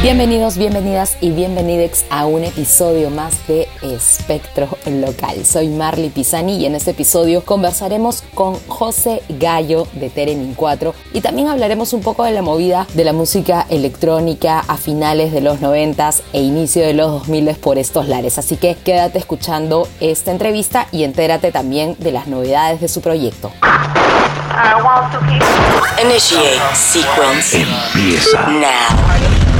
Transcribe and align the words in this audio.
Bienvenidos, 0.00 0.56
bienvenidas 0.56 1.16
y 1.20 1.32
bienvenidex 1.32 2.04
a 2.08 2.24
un 2.24 2.44
episodio 2.44 3.10
más 3.10 3.48
de 3.48 3.66
Espectro 3.82 4.68
Local. 4.86 5.44
Soy 5.44 5.66
Marley 5.66 6.08
Pisani 6.10 6.56
y 6.56 6.66
en 6.66 6.76
este 6.76 6.92
episodio 6.92 7.44
conversaremos 7.44 8.22
con 8.32 8.54
José 8.68 9.22
Gallo 9.28 9.88
de 9.94 10.08
Teremin 10.08 10.54
4 10.54 10.94
y 11.14 11.20
también 11.20 11.48
hablaremos 11.48 11.92
un 11.92 12.02
poco 12.02 12.22
de 12.22 12.30
la 12.30 12.42
movida 12.42 12.86
de 12.94 13.02
la 13.02 13.12
música 13.12 13.66
electrónica 13.70 14.60
a 14.60 14.76
finales 14.76 15.32
de 15.32 15.40
los 15.40 15.60
90 15.60 16.10
e 16.32 16.42
inicio 16.42 16.86
de 16.86 16.94
los 16.94 17.10
2000 17.10 17.56
por 17.56 17.76
estos 17.76 18.06
lares. 18.06 18.38
Así 18.38 18.56
que 18.56 18.76
quédate 18.76 19.18
escuchando 19.18 19.88
esta 19.98 20.30
entrevista 20.30 20.86
y 20.92 21.02
entérate 21.02 21.50
también 21.50 21.96
de 21.98 22.12
las 22.12 22.28
novedades 22.28 22.80
de 22.80 22.86
su 22.86 23.00
proyecto. 23.00 23.50
Initiate 26.00 26.60
sequence. 26.74 27.66
Empieza. 27.94 28.46
Now. 28.46 29.37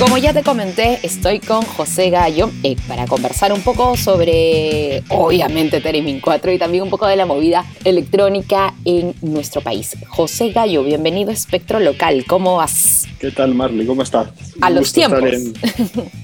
Como 0.00 0.16
ya 0.16 0.32
te 0.32 0.42
comenté, 0.42 0.98
estoy 1.02 1.40
con 1.40 1.60
José 1.60 2.08
Gallo 2.08 2.50
eh, 2.62 2.74
para 2.88 3.06
conversar 3.06 3.52
un 3.52 3.60
poco 3.60 3.98
sobre, 3.98 5.02
obviamente, 5.10 5.82
Teremin 5.82 6.20
4 6.20 6.52
y 6.52 6.58
también 6.58 6.84
un 6.84 6.88
poco 6.88 7.06
de 7.06 7.16
la 7.16 7.26
movida 7.26 7.66
electrónica 7.84 8.72
en 8.86 9.14
nuestro 9.20 9.60
país. 9.60 9.98
José 10.08 10.52
Gallo, 10.52 10.84
bienvenido 10.84 11.28
a 11.30 11.34
Espectro 11.34 11.80
Local. 11.80 12.24
¿Cómo 12.26 12.56
vas? 12.56 13.06
¿Qué 13.18 13.30
tal, 13.30 13.54
Marley? 13.54 13.86
¿Cómo 13.86 14.02
estás? 14.02 14.28
A 14.62 14.68
Un 14.68 14.76
los 14.76 14.90
tiempos. 14.90 15.22
En, 15.22 15.52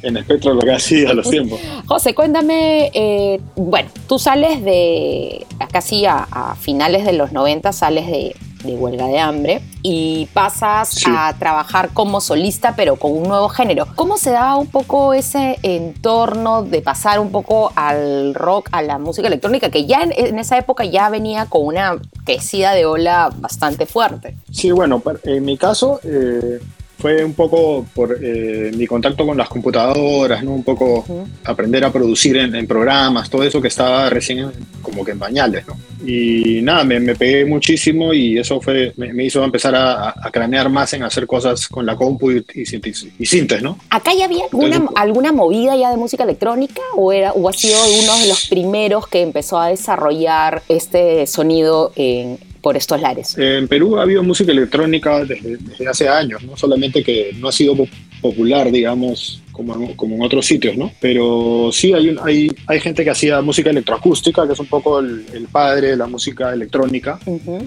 en 0.02 0.16
Espectro 0.16 0.54
Local, 0.54 0.80
sí, 0.80 1.04
a 1.04 1.12
los 1.12 1.28
tiempos. 1.28 1.60
José, 1.86 2.14
cuéntame, 2.14 2.90
eh, 2.94 3.38
bueno, 3.56 3.90
tú 4.08 4.18
sales 4.18 4.64
de, 4.64 5.44
casi 5.70 6.06
a, 6.06 6.26
a 6.30 6.56
finales 6.56 7.04
de 7.04 7.12
los 7.12 7.32
90, 7.32 7.74
sales 7.74 8.06
de, 8.06 8.34
de 8.66 8.74
huelga 8.74 9.06
de 9.06 9.18
hambre 9.18 9.60
y 9.82 10.26
pasas 10.32 10.88
Sí. 10.90 11.04
a 11.08 11.32
trabajar 11.38 11.90
como 11.92 12.20
solista, 12.20 12.74
pero 12.76 12.96
con 12.96 13.12
un 13.12 13.24
nuevo 13.24 13.48
género. 13.48 13.86
¿Cómo 13.94 14.18
se 14.18 14.30
da 14.30 14.56
un 14.56 14.66
poco 14.66 15.14
ese 15.14 15.58
entorno 15.62 16.62
de 16.62 16.82
pasar 16.82 17.20
un 17.20 17.30
poco 17.30 17.72
al 17.76 18.34
rock, 18.34 18.68
a 18.72 18.82
la 18.82 18.98
música 18.98 19.26
electrónica, 19.28 19.70
que 19.70 19.86
ya 19.86 20.00
en, 20.02 20.12
en 20.12 20.38
esa 20.38 20.58
época 20.58 20.84
ya 20.84 21.08
venía 21.08 21.46
con 21.46 21.64
una 21.66 21.96
crecida 22.24 22.72
de 22.72 22.86
ola 22.86 23.30
bastante 23.36 23.86
fuerte? 23.86 24.36
Sí, 24.50 24.70
bueno, 24.72 25.02
en 25.24 25.44
mi 25.44 25.56
caso 25.56 26.00
eh, 26.02 26.60
fue 27.06 27.24
un 27.24 27.34
poco 27.34 27.86
por 27.94 28.18
eh, 28.20 28.72
mi 28.76 28.84
contacto 28.84 29.24
con 29.24 29.36
las 29.36 29.48
computadoras, 29.48 30.42
¿no? 30.42 30.54
Un 30.54 30.64
poco 30.64 31.04
aprender 31.44 31.84
a 31.84 31.92
producir 31.92 32.36
en, 32.36 32.52
en 32.56 32.66
programas, 32.66 33.30
todo 33.30 33.44
eso 33.44 33.62
que 33.62 33.68
estaba 33.68 34.10
recién 34.10 34.50
como 34.82 35.04
que 35.04 35.12
en 35.12 35.18
pañales, 35.20 35.64
¿no? 35.68 35.76
Y 36.04 36.60
nada, 36.62 36.82
me, 36.82 36.98
me 36.98 37.14
pegué 37.14 37.44
muchísimo 37.44 38.12
y 38.12 38.38
eso 38.38 38.60
fue, 38.60 38.92
me, 38.96 39.12
me 39.12 39.24
hizo 39.24 39.44
empezar 39.44 39.76
a, 39.76 40.08
a 40.20 40.30
cranear 40.32 40.68
más 40.68 40.92
en 40.94 41.04
hacer 41.04 41.28
cosas 41.28 41.68
con 41.68 41.86
la 41.86 41.94
compu 41.94 42.32
y, 42.32 42.44
y, 42.54 42.62
sintes- 42.66 43.06
y 43.16 43.24
sintes, 43.26 43.62
¿no? 43.62 43.78
¿Acá 43.90 44.10
ya 44.12 44.24
había 44.24 44.42
alguna, 44.46 44.76
Entonces, 44.76 44.96
alguna 44.96 45.30
movida 45.32 45.76
ya 45.76 45.90
de 45.92 45.96
música 45.96 46.24
electrónica 46.24 46.82
o, 46.96 47.12
era, 47.12 47.32
o 47.34 47.48
ha 47.48 47.52
sido 47.52 47.78
uno 48.02 48.18
de 48.18 48.26
los 48.26 48.48
primeros 48.48 49.06
que 49.06 49.22
empezó 49.22 49.60
a 49.60 49.68
desarrollar 49.68 50.64
este 50.68 51.24
sonido 51.28 51.92
en- 51.94 52.38
por 52.66 52.76
estos 52.76 53.00
lares? 53.00 53.38
En 53.38 53.68
Perú 53.68 53.96
ha 53.96 54.02
habido 54.02 54.24
música 54.24 54.50
electrónica 54.50 55.24
desde, 55.24 55.56
desde 55.56 55.86
hace 55.88 56.08
años, 56.08 56.42
¿no? 56.42 56.56
solamente 56.56 57.04
que 57.04 57.30
no 57.38 57.46
ha 57.46 57.52
sido 57.52 57.76
po- 57.76 57.86
popular, 58.20 58.72
digamos, 58.72 59.40
como 59.56 59.74
en, 59.74 59.94
como 59.94 60.14
en 60.16 60.22
otros 60.22 60.44
sitios, 60.46 60.76
¿no? 60.76 60.92
Pero 61.00 61.70
sí 61.72 61.92
hay, 61.94 62.08
un- 62.10 62.18
hay, 62.22 62.50
hay 62.66 62.80
gente 62.80 63.02
que 63.04 63.10
hacía 63.10 63.40
música 63.40 63.70
electroacústica, 63.70 64.46
que 64.46 64.52
es 64.52 64.58
un 64.60 64.66
poco 64.66 64.98
el, 65.00 65.24
el 65.32 65.46
padre 65.46 65.88
de 65.90 65.96
la 65.96 66.06
música 66.06 66.52
electrónica. 66.52 67.18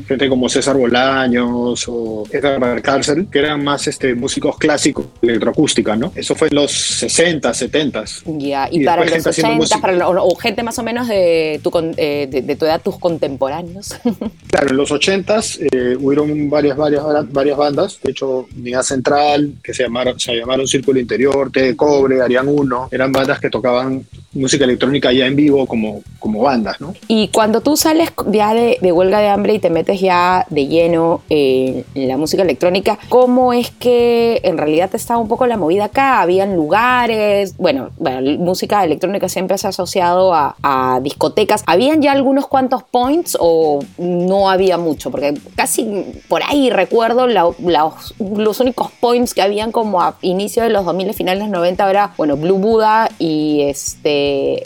Gente 0.08 0.30
como 0.30 0.48
César 0.50 0.78
Bolaños 0.78 1.86
o 1.88 2.24
Edgar 2.32 2.60
Valcárcel, 2.60 3.28
que 3.32 3.40
eran 3.40 3.64
más 3.64 3.88
este, 3.88 4.14
músicos 4.16 4.58
clásicos 4.58 5.08
de 5.22 5.30
electroacústica, 5.30 5.96
¿no? 5.96 6.12
Eso 6.16 6.36
fue 6.36 6.48
en 6.50 6.56
los 6.56 6.72
60, 6.72 7.54
70. 7.54 8.04
Ya, 8.38 8.68
y, 8.72 8.82
Y 8.82 8.86
para 8.86 9.02
los 9.04 9.12
gente 9.12 9.30
haciendo 9.30 9.54
80, 9.54 9.58
música. 9.58 9.82
para 9.82 10.10
o, 10.10 10.36
gente 10.36 10.64
más 10.64 10.78
o 10.80 10.84
menos 10.84 11.08
de 11.08 11.60
tu, 11.64 11.72
eh, 11.98 12.28
de, 12.30 12.42
de 12.42 12.56
tu 12.56 12.66
edad, 12.66 12.82
tus 12.82 12.98
contemporáneos. 12.98 13.90
Claro, 14.50 14.70
en 14.72 14.78
los 14.78 14.92
80 14.92 15.40
eh, 15.72 15.96
hubieron 16.00 16.50
varias, 16.50 16.76
varias, 16.76 17.04
varias 17.32 17.56
bandas, 17.56 18.00
de 18.04 18.12
hecho, 18.12 18.48
Unidad 18.58 18.82
Central, 18.82 19.54
que 19.64 19.76
se 19.76 19.84
llamaron, 19.84 20.20
se 20.20 20.34
llamaron 20.36 20.68
Círculo 20.68 21.00
Interior, 21.00 21.52
Té 21.52 21.62
de 21.62 21.76
Cobre, 21.80 22.22
Arián 22.22 22.46
1, 22.50 22.90
eran 22.92 23.10
bandas 23.10 23.40
que 23.40 23.50
tocaban 23.50 24.06
música 24.34 24.66
electrónica 24.66 25.12
ya 25.12 25.26
en 25.26 25.36
vivo 25.36 25.66
como, 25.66 26.02
como 26.20 26.42
bandas, 26.42 26.80
¿no? 26.80 26.94
Y 27.08 27.30
cuando 27.30 27.62
tú 27.62 27.76
sales 27.76 28.12
ya 28.32 28.54
de, 28.54 28.78
huelga 28.92 29.20
de 29.20 29.28
hambre 29.28 29.54
y 29.56 29.60
te 29.60 29.70
metes 29.70 30.00
ya 30.00 30.46
de 30.50 30.68
lleno 30.68 31.22
en 31.30 31.84
la 31.96 32.18
música 32.18 32.44
electrónica, 32.44 33.00
¿cómo 33.10 33.54
es 33.54 33.72
que 33.72 34.42
en 34.44 34.58
realidad 34.58 34.90
estaba 34.94 35.20
un 35.20 35.28
poco 35.28 35.48
la 35.48 35.58
movida 35.58 35.86
acá? 35.86 36.22
¿Habían 36.22 36.56
lugares? 36.56 37.56
Bueno, 37.58 37.90
música 38.40 38.84
electrónica 38.84 39.30
siempre 39.30 39.58
se 39.58 39.68
ha 39.68 39.72
asociado 39.72 40.34
a, 40.34 40.56
discotecas. 41.02 41.64
¿Habían 41.66 42.02
ya 42.02 42.12
algunos 42.12 42.48
cuantos 42.48 42.84
points 42.84 43.38
o 43.40 43.80
no 43.98 44.50
había 44.50 44.78
mucho? 44.78 45.12
Porque 45.12 45.36
casi 45.56 46.06
por 46.28 46.42
ahí 46.44 46.70
recuerdo 46.70 47.28
los, 47.28 48.60
únicos 48.60 48.92
points 49.00 49.34
que 49.34 49.42
habían 49.42 49.72
como 49.72 50.02
a 50.02 50.18
inicio 50.22 50.64
de 50.64 50.70
los 50.70 50.86
2000, 50.86 51.14
finales 51.14 51.40
de 51.40 51.46
los 51.46 51.58
90 51.58 51.90
era, 51.90 52.14
bueno, 52.18 52.38
Blue 52.38 52.58
Buddha 52.58 53.10
y 53.18 53.62
este 53.62 54.19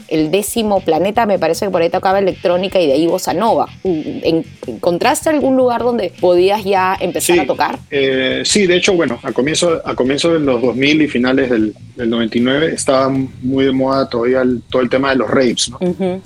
el 0.08 0.32
décimo 0.32 0.82
planeta, 0.82 1.26
me 1.26 1.40
parece 1.40 1.66
que 1.66 1.72
por 1.72 1.82
ahí 1.82 1.90
tocaba 1.90 2.20
electrónica 2.20 2.80
y 2.80 2.88
de 2.88 2.94
ahí 2.94 3.08
bossa 3.08 3.34
nova. 3.34 3.68
¿En- 3.84 4.46
¿Encontraste 4.68 5.30
algún 5.30 5.56
lugar 5.58 5.84
donde 5.84 6.12
podías 6.20 6.64
ya 6.64 6.96
empezar 7.00 7.36
Sí. 7.36 7.42
a 7.42 7.46
tocar? 7.48 7.80
Eh, 7.92 8.44
sí, 8.46 8.66
de 8.68 8.78
hecho, 8.78 8.94
bueno, 8.94 9.20
a 9.24 9.32
comienzo, 9.32 9.82
a 9.86 9.96
comienzo 9.96 10.32
de 10.34 10.40
los 10.40 10.62
2000 10.62 11.02
y 11.02 11.08
finales 11.08 11.50
del, 11.50 11.74
del 11.96 12.10
99 12.10 12.74
estaba 12.74 13.10
muy 13.10 13.66
de 13.66 13.72
moda 13.72 14.10
todavía 14.10 14.42
el- 14.42 14.62
todo 14.70 14.82
el 14.82 14.90
tema 14.90 15.10
de 15.12 15.18
los 15.18 15.30
raves. 15.30 15.70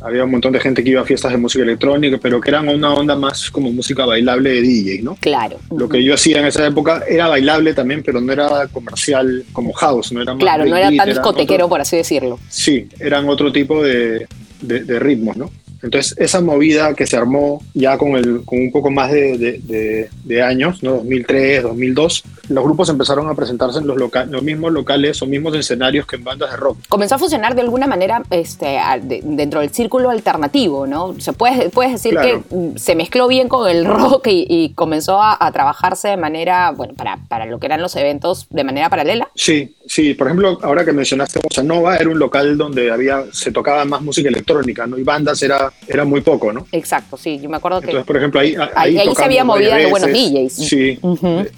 Había 0.02 0.24
un 0.24 0.32
montón 0.32 0.54
de 0.54 0.60
gente 0.60 0.84
que 0.84 0.92
iba 0.92 1.02
a 1.02 1.06
fiestas 1.06 1.32
de 1.32 1.38
música 1.38 1.64
electrónica, 1.64 2.18
pero 2.22 2.40
que 2.40 2.50
eran 2.50 2.68
una 2.70 2.94
onda 2.94 3.16
más 3.16 3.50
como 3.50 3.72
música 3.72 4.06
bailable 4.06 4.50
de 4.52 4.62
DJ, 4.62 5.02
¿no? 5.04 5.16
Claro. 5.20 5.58
Lo 5.76 5.90
que 5.90 6.04
yo 6.04 6.14
hacía 6.14 6.40
en 6.40 6.46
esa 6.46 6.66
época 6.66 7.04
era 7.08 7.28
bailable 7.28 7.74
también, 7.74 8.04
pero 8.04 8.22
no 8.22 8.32
era 8.32 8.68
comercial 8.68 9.44
como 9.52 9.74
house, 9.74 10.12
no 10.12 10.22
era 10.22 10.34
más 10.34 10.40
Claro, 10.42 10.66
no 10.66 10.76
era 10.78 10.92
tan 10.96 11.10
discotequero, 11.10 11.68
por 11.70 11.82
así 11.82 11.98
decirlo. 11.98 12.40
sí, 12.50 12.88
eran 13.18 13.30
otro 13.30 13.52
tipo 13.52 13.84
de, 13.84 14.28
de- 14.62 14.84
de 14.84 15.00
ritmos, 15.00 15.38
¿no? 15.38 15.50
Entonces, 15.84 16.16
esa 16.18 16.42
movida 16.42 16.96
que 16.96 17.06
se 17.06 17.16
armó 17.18 17.62
ya 17.76 18.00
con, 18.00 18.16
el, 18.16 18.44
con 18.46 18.58
un 18.60 18.72
poco 18.72 18.90
más 18.90 19.12
de, 19.12 19.38
de- 19.38 19.60
de- 19.60 20.10
de 20.24 20.42
años, 20.42 20.82
¿no? 20.82 20.94
2003, 20.94 21.62
2002, 21.62 22.24
los 22.50 22.64
grupos 22.64 22.90
empezaron 22.90 23.30
a 23.30 23.36
presentarse 23.36 23.78
en 23.78 23.86
los, 23.86 23.96
loca- 23.96 24.26
los 24.26 24.42
mismos 24.42 24.72
locales 24.72 25.22
o 25.22 25.28
mismos 25.28 25.56
escenarios 25.56 26.08
que 26.08 26.16
en 26.16 26.24
bandas 26.24 26.50
de 26.50 26.58
rock. 26.58 26.80
Comenzó 26.90 27.14
a 27.16 27.20
funcionar 27.20 27.54
de 27.54 27.62
alguna 27.62 27.86
manera 27.86 28.24
este, 28.32 28.76
dentro 29.04 29.60
del 29.60 29.70
círculo 29.70 30.10
alternativo, 30.10 30.88
¿no? 30.88 31.14
Se 31.20 31.34
puede, 31.34 31.70
puedes 31.70 31.92
decir 31.92 32.14
Claro. 32.14 32.44
que 32.50 32.56
mm, 32.56 32.78
se 32.78 32.96
mezcló 32.96 33.28
bien 33.28 33.48
con 33.48 33.70
el 33.70 33.86
rock 33.86 34.28
y, 34.30 34.48
y 34.50 34.70
comenzó 34.74 35.22
a, 35.22 35.38
a 35.40 35.52
trabajarse 35.52 36.08
de 36.08 36.18
manera, 36.18 36.72
bueno, 36.72 36.96
para, 36.96 37.18
para 37.28 37.46
lo 37.46 37.60
que 37.60 37.68
eran 37.68 37.82
los 37.84 37.96
eventos 37.96 38.48
de 38.50 38.64
manera 38.64 38.90
paralela. 38.90 39.30
Sí, 39.36 39.76
sí, 39.88 40.14
por 40.14 40.28
ejemplo, 40.28 40.60
ahora 40.62 40.84
que 40.86 40.92
mencionaste 40.94 41.40
Bossa 41.42 41.64
Nova, 41.64 41.96
era 41.98 42.10
un 42.10 42.20
local 42.20 42.58
donde 42.58 42.92
había, 42.92 43.24
se 43.32 43.52
tocaba 43.52 43.84
más 43.86 44.02
música 44.02 44.30
electrónica, 44.30 44.86
¿no? 44.88 44.98
Y 44.98 45.04
bandas 45.04 45.42
era, 45.44 45.72
era 45.88 46.06
muy 46.06 46.22
poco, 46.22 46.52
¿no? 46.54 46.68
Exacto, 46.72 47.18
sí, 47.18 47.40
yo 47.40 47.50
me 47.50 47.58
acuerdo 47.58 47.80
que... 47.82 47.88
Entonces, 47.88 48.06
por 48.08 48.18
ejemplo, 48.18 48.40
ahí, 48.40 48.56
ahí, 48.76 48.98
Ahí- 48.98 49.10
se 49.16 49.24
había 49.24 49.44
varias 49.44 49.78
de 49.78 49.86
buenos. 49.88 50.10
DJs. 50.12 50.54
Sí. 50.54 51.00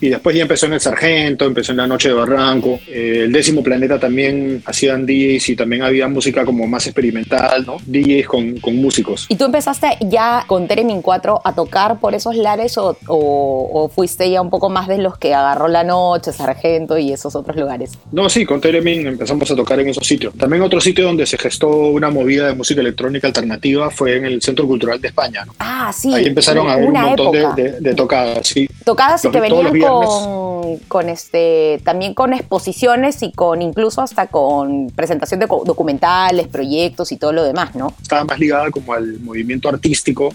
Y 0.01 0.09
después 0.09 0.35
ya 0.35 0.43
empezó 0.43 0.65
en 0.67 0.73
el 0.73 0.79
Sargento, 0.79 1.45
empezó 1.45 1.71
en 1.71 1.77
la 1.77 1.87
Noche 1.87 2.09
de 2.09 2.15
Barranco. 2.15 2.79
Eh, 2.87 3.23
el 3.25 3.31
Décimo 3.31 3.61
Planeta 3.63 3.99
también 3.99 4.61
hacían 4.65 5.05
DJs 5.05 5.49
y 5.49 5.55
también 5.55 5.83
había 5.83 6.07
música 6.07 6.45
como 6.45 6.67
más 6.67 6.85
experimental, 6.87 7.65
¿no? 7.65 7.77
DJs 7.85 8.27
con, 8.27 8.59
con 8.59 8.75
músicos. 8.77 9.25
¿Y 9.29 9.35
tú 9.35 9.45
empezaste 9.45 9.87
ya 10.01 10.43
con 10.47 10.67
Teremin 10.67 11.01
4 11.01 11.41
a 11.43 11.53
tocar 11.55 11.99
por 11.99 12.13
esos 12.15 12.35
lares 12.35 12.77
o, 12.77 12.97
o- 13.07 13.69
o 13.83 13.89
fuiste 13.89 14.29
ya 14.29 14.41
un 14.41 14.49
poco 14.49 14.69
más 14.69 14.87
de 14.87 14.97
los 14.97 15.17
que 15.17 15.33
agarró 15.33 15.67
la 15.67 15.83
noche, 15.83 16.31
Sargento 16.33 16.97
y 16.97 17.11
esos 17.11 17.35
otros 17.35 17.55
lugares? 17.57 17.91
No, 18.11 18.18
sí, 18.27 18.43
con 18.45 18.59
Teremin 18.59 19.07
empezamos 19.07 19.49
a 19.51 19.55
tocar 19.55 19.79
en 19.79 19.89
esos 19.89 20.05
sitios. 20.05 20.33
También 20.35 20.63
otro 20.63 20.81
sitio 20.81 21.05
donde 21.05 21.25
se 21.25 21.37
gestó 21.37 21.69
una 21.69 22.09
movida 22.09 22.47
de 22.47 22.55
música 22.55 22.81
electrónica 22.81 23.27
alternativa 23.27 23.89
fue 23.91 24.17
en 24.17 24.25
el 24.25 24.41
Centro 24.41 24.65
Cultural 24.67 24.99
de 24.99 25.07
España. 25.09 25.45
¿no? 25.45 25.53
Ah, 25.59 25.91
sí. 25.95 26.13
Ahí 26.13 26.25
empezaron 26.25 26.67
a 26.67 26.73
haber 26.73 26.87
un 26.89 26.93
montón 26.99 27.31
de, 27.31 27.39
época. 27.39 27.55
de- 27.55 27.79
de 27.79 27.93
tocadas, 27.93 28.47
sí. 28.47 28.67
Tocadas 28.83 29.23
y 29.23 29.29
que 29.29 29.39
venían 29.39 29.79
con, 29.79 30.77
con 30.87 31.09
este, 31.09 31.79
también 31.83 32.13
con 32.13 32.33
exposiciones 32.33 33.21
y 33.21 33.31
con 33.31 33.61
incluso 33.61 34.01
hasta 34.01 34.27
con 34.27 34.89
presentación 34.89 35.39
de 35.39 35.45
documentales, 35.47 36.47
proyectos 36.47 37.11
y 37.11 37.17
todo 37.17 37.31
lo 37.31 37.43
demás, 37.43 37.75
¿no? 37.75 37.93
Estaba 38.01 38.23
más 38.23 38.39
ligada 38.39 38.71
como 38.71 38.93
al 38.93 39.19
movimiento 39.19 39.69
artístico, 39.69 40.33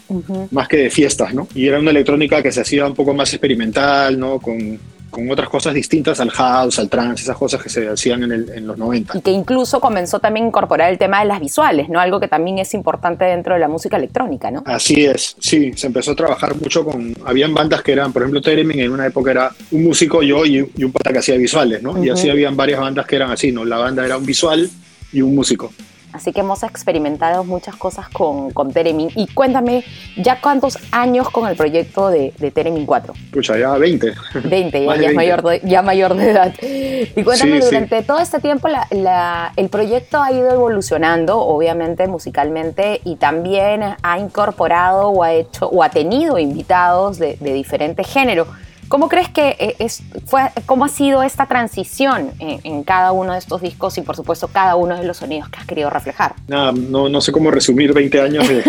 más 0.52 0.68
que 0.68 0.76
de 0.76 0.90
fiestas, 0.90 1.34
¿no? 1.34 1.48
Y 1.54 1.66
era 1.66 1.78
una 1.80 1.90
electrónica 1.90 2.42
que 2.42 2.52
se 2.52 2.60
hacía 2.60 2.86
un 2.86 2.94
poco 2.94 3.12
más 3.14 3.32
experimental, 3.32 4.18
¿no? 4.18 4.38
Con, 4.38 4.78
con 5.14 5.30
otras 5.30 5.48
cosas 5.48 5.72
distintas 5.72 6.18
al 6.20 6.30
house, 6.30 6.78
al 6.78 6.88
trance, 6.88 7.22
esas 7.22 7.36
cosas 7.36 7.62
que 7.62 7.68
se 7.68 7.88
hacían 7.88 8.24
en, 8.24 8.32
el- 8.32 8.50
en 8.50 8.66
los 8.66 8.76
90. 8.76 9.16
Y 9.18 9.20
que 9.22 9.30
incluso 9.30 9.80
comenzó 9.80 10.18
también 10.18 10.44
a 10.44 10.48
incorporar 10.48 10.90
el 10.92 10.98
tema 10.98 11.20
de 11.20 11.26
las 11.26 11.40
visuales, 11.40 11.88
¿no? 11.88 12.00
Algo 12.00 12.20
que 12.20 12.28
también 12.28 12.58
es 12.58 12.74
importante 12.74 13.24
dentro 13.24 13.54
de 13.54 13.60
la 13.60 13.68
música 13.68 13.96
electrónica, 13.96 14.50
¿no? 14.50 14.62
Así 14.66 15.04
es, 15.04 15.36
sí, 15.38 15.72
se 15.76 15.86
empezó 15.86 16.10
a 16.12 16.16
trabajar 16.16 16.54
mucho 16.56 16.84
con, 16.84 17.14
habían 17.24 17.54
bandas 17.54 17.82
que 17.82 17.92
eran, 17.92 18.12
por 18.12 18.22
ejemplo, 18.22 18.42
Teremin 18.42 18.80
en 18.80 18.90
una 18.92 19.06
época 19.06 19.30
era 19.30 19.50
un 19.70 19.84
músico, 19.84 20.22
yo 20.22 20.44
y, 20.44 20.68
y 20.76 20.84
un 20.84 20.92
pata 20.92 21.12
que 21.12 21.18
hacía 21.20 21.36
visuales, 21.36 21.82
¿no? 21.82 22.02
Y 22.04 22.10
así 22.10 22.28
habían 22.28 22.56
varias 22.56 22.80
bandas 22.80 23.06
que 23.06 23.16
eran 23.16 23.30
así, 23.30 23.52
¿no? 23.52 23.64
La 23.64 23.78
banda 23.78 24.04
era 24.04 24.18
un 24.18 24.26
visual 24.26 24.68
y 25.12 25.22
un 25.22 25.34
músico. 25.34 25.72
Así 26.14 26.32
que 26.32 26.40
hemos 26.40 26.62
experimentado 26.62 27.42
muchas 27.42 27.74
cosas 27.74 28.08
con, 28.08 28.52
con 28.52 28.72
Teremin. 28.72 29.10
Y 29.16 29.26
cuéntame, 29.26 29.82
¿ya 30.16 30.40
cuántos 30.40 30.78
años 30.92 31.28
con 31.28 31.48
el 31.48 31.56
proyecto 31.56 32.08
de, 32.08 32.32
de 32.38 32.50
Teremin 32.52 32.86
4? 32.86 33.12
Pucha, 33.32 33.58
ya 33.58 33.72
20. 33.76 34.14
20, 34.44 34.84
ya, 34.84 34.92
es 34.92 34.98
20. 35.00 35.14
mayor 35.16 35.42
de, 35.42 35.60
ya 35.64 35.82
mayor 35.82 36.14
de 36.14 36.30
edad. 36.30 36.54
Y 36.62 37.22
cuéntame, 37.24 37.56
Sí, 37.56 37.62
sí. 37.62 37.64
durante 37.74 38.02
todo 38.02 38.20
este 38.20 38.38
tiempo 38.38 38.68
la- 38.68 38.86
la- 38.92 39.52
el 39.56 39.68
proyecto 39.68 40.22
ha 40.22 40.30
ido 40.30 40.52
evolucionando, 40.52 41.40
obviamente 41.40 42.06
musicalmente, 42.06 43.00
y 43.04 43.16
también 43.16 43.82
ha 44.00 44.18
incorporado 44.20 45.08
o 45.08 45.24
ha 45.24 45.32
hecho 45.32 45.66
o 45.68 45.82
ha 45.82 45.88
tenido 45.90 46.38
invitados 46.38 47.18
de, 47.18 47.36
de 47.40 47.52
diferente 47.52 48.04
género. 48.04 48.46
¿Cómo 48.88 49.08
crees 49.08 49.28
que 49.28 49.56
eh, 49.58 49.76
es, 49.78 50.02
fue, 50.26 50.42
cómo 50.66 50.84
ha 50.84 50.88
sido 50.88 51.22
esta 51.22 51.46
transición 51.46 52.30
en, 52.38 52.60
en 52.64 52.82
cada 52.84 53.12
uno 53.12 53.32
de 53.32 53.38
estos 53.38 53.60
discos 53.60 53.96
y 53.98 54.02
por 54.02 54.16
supuesto 54.16 54.48
cada 54.48 54.76
uno 54.76 54.96
de 54.96 55.04
los 55.04 55.16
sonidos 55.18 55.48
que 55.48 55.58
has 55.58 55.66
querido 55.66 55.90
reflejar? 55.90 56.34
Nada, 56.48 56.72
no, 56.72 57.08
no 57.08 57.20
sé 57.20 57.32
cómo 57.32 57.50
resumir 57.50 57.92
20 57.92 58.20
años 58.20 58.48
de, 58.48 58.62